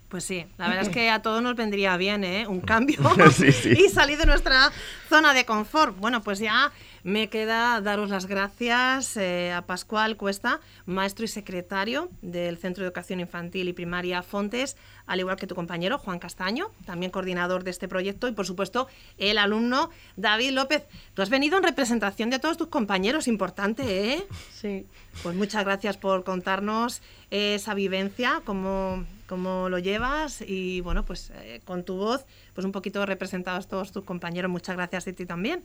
Pues 0.08 0.26
sí, 0.26 0.46
la 0.58 0.68
verdad 0.68 0.84
es 0.84 0.90
que 0.90 1.10
a 1.10 1.22
todos 1.22 1.42
nos 1.42 1.56
vendría 1.56 1.96
bien, 1.96 2.26
¿eh? 2.26 2.46
Un 2.46 2.60
cambio 2.60 3.00
y 3.66 3.90
salir 3.90 4.18
de 4.18 4.26
nuestra 4.26 4.70
zona 5.08 5.34
de 5.34 5.46
confort. 5.46 5.98
Bueno, 5.98 6.22
pues 6.22 6.40
ya 6.40 6.72
me 7.04 7.30
queda 7.30 7.82
daros 7.82 8.10
las 8.10 8.26
gracias 8.26 9.18
eh, 9.18 9.52
a 9.52 9.64
Pascual 9.64 10.18
Cuesta, 10.18 10.60
maestro 10.86 11.26
y 11.26 11.28
secretario 11.28 12.10
del 12.22 12.58
Centro 12.58 12.84
de 12.84 12.88
Educación 12.88 13.20
Infantil 13.20 13.68
y 13.68 13.74
Primaria 13.74 14.22
Fontes, 14.22 14.78
al 15.08 15.20
igual 15.20 15.38
que 15.38 15.48
tu 15.48 15.56
compañero 15.56 15.98
Juan 15.98 16.20
Castaño, 16.20 16.72
también 16.86 17.12
coordinador 17.12 17.64
de 17.64 17.72
este 17.72 17.88
proyecto, 17.88 18.28
y 18.28 18.34
por 18.34 18.46
supuesto 18.46 18.88
el 19.18 19.38
alumno 19.38 19.90
David 20.16 20.52
López. 20.52 20.84
Tú 21.14 21.22
has 21.22 21.30
venido 21.30 21.58
en 21.58 21.64
representación 21.64 22.30
de 22.30 22.40
todos 22.40 22.58
tus 22.58 22.68
compañeros, 22.68 23.28
importante, 23.28 24.14
¿eh? 24.14 24.28
Sí. 24.54 24.86
Pues 25.24 25.36
muchas 25.36 25.66
gracias 25.66 25.98
por 25.98 26.24
contarnos 26.24 27.02
esa 27.32 27.74
vivencia, 27.74 28.42
cómo, 28.46 29.06
cómo 29.28 29.70
lo 29.70 29.80
llevas 29.80 30.42
y 30.42 30.82
bueno, 30.82 31.04
pues 31.04 31.32
eh, 31.36 31.62
con 31.66 31.84
tu 31.84 31.96
voz, 31.96 32.26
pues 32.54 32.64
un 32.64 32.72
poquito 32.72 33.06
representados 33.06 33.68
todos 33.68 33.92
tus 33.92 34.04
compañeros. 34.04 34.52
Muchas 34.52 34.76
gracias 34.76 35.08
a 35.08 35.14
ti 35.14 35.26
también. 35.26 35.64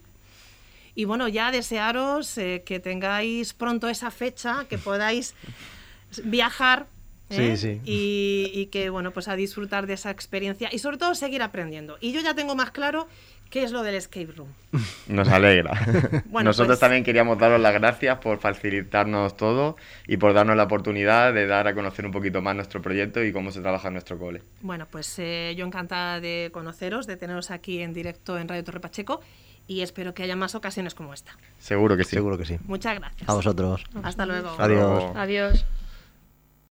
Y 0.96 1.04
bueno, 1.04 1.28
ya 1.28 1.52
desearos 1.52 2.36
eh, 2.38 2.64
que 2.66 2.80
tengáis 2.80 3.52
pronto 3.52 3.88
esa 3.88 4.10
fecha, 4.10 4.66
que 4.68 4.78
podáis 4.78 5.34
viajar 6.24 6.86
¿eh? 7.30 7.80
Y, 7.84 8.66
que 8.66 8.90
bueno, 8.90 9.10
pues 9.10 9.28
a 9.28 9.36
disfrutar 9.36 9.86
de 9.86 9.94
esa 9.94 10.10
experiencia 10.10 10.68
y 10.72 10.78
sobre 10.78 10.98
todo 10.98 11.14
seguir 11.14 11.42
aprendiendo. 11.42 11.98
Y 12.00 12.12
yo 12.12 12.20
ya 12.20 12.34
tengo 12.34 12.54
más 12.54 12.70
claro 12.70 13.08
qué 13.50 13.62
es 13.62 13.72
lo 13.72 13.82
del 13.82 13.94
escape 13.94 14.32
room. 14.36 14.48
Nos 15.08 15.28
alegra. 15.28 15.72
Nosotros 16.32 16.66
pues 16.66 16.80
también 16.80 17.04
queríamos 17.04 17.38
daros 17.38 17.60
las 17.60 17.74
gracias 17.74 18.18
por 18.18 18.38
facilitarnos 18.38 19.36
todo 19.36 19.76
y 20.06 20.16
por 20.16 20.34
darnos 20.34 20.56
la 20.56 20.64
oportunidad 20.64 21.32
de 21.32 21.46
dar 21.46 21.68
a 21.68 21.74
conocer 21.74 22.06
un 22.06 22.12
poquito 22.12 22.42
más 22.42 22.54
nuestro 22.56 22.82
proyecto 22.82 23.22
y 23.22 23.32
cómo 23.32 23.50
se 23.50 23.60
trabaja 23.60 23.88
en 23.88 23.94
nuestro 23.94 24.18
cole. 24.18 24.42
Bueno, 24.62 24.86
pues 24.90 25.18
eh, 25.18 25.54
yo 25.56 25.66
encantada 25.66 26.20
de 26.20 26.50
conoceros, 26.52 27.06
de 27.06 27.16
teneros 27.16 27.50
aquí 27.50 27.82
en 27.82 27.92
directo 27.92 28.38
en 28.38 28.48
Radio 28.48 28.64
Torre 28.64 28.80
Pacheco 28.80 29.20
y 29.66 29.80
espero 29.80 30.14
que 30.14 30.22
haya 30.22 30.36
más 30.36 30.54
ocasiones 30.54 30.94
como 30.94 31.12
esta. 31.14 31.36
Seguro 31.58 31.96
que 31.96 32.04
sí. 32.04 32.10
Seguro 32.10 32.38
que 32.38 32.44
sí. 32.44 32.58
Muchas 32.64 32.98
gracias. 32.98 33.28
A 33.28 33.34
vosotros. 33.34 33.84
Hasta 34.02 34.26
luego. 34.26 34.54
Adiós. 34.58 35.04
Adiós. 35.16 35.64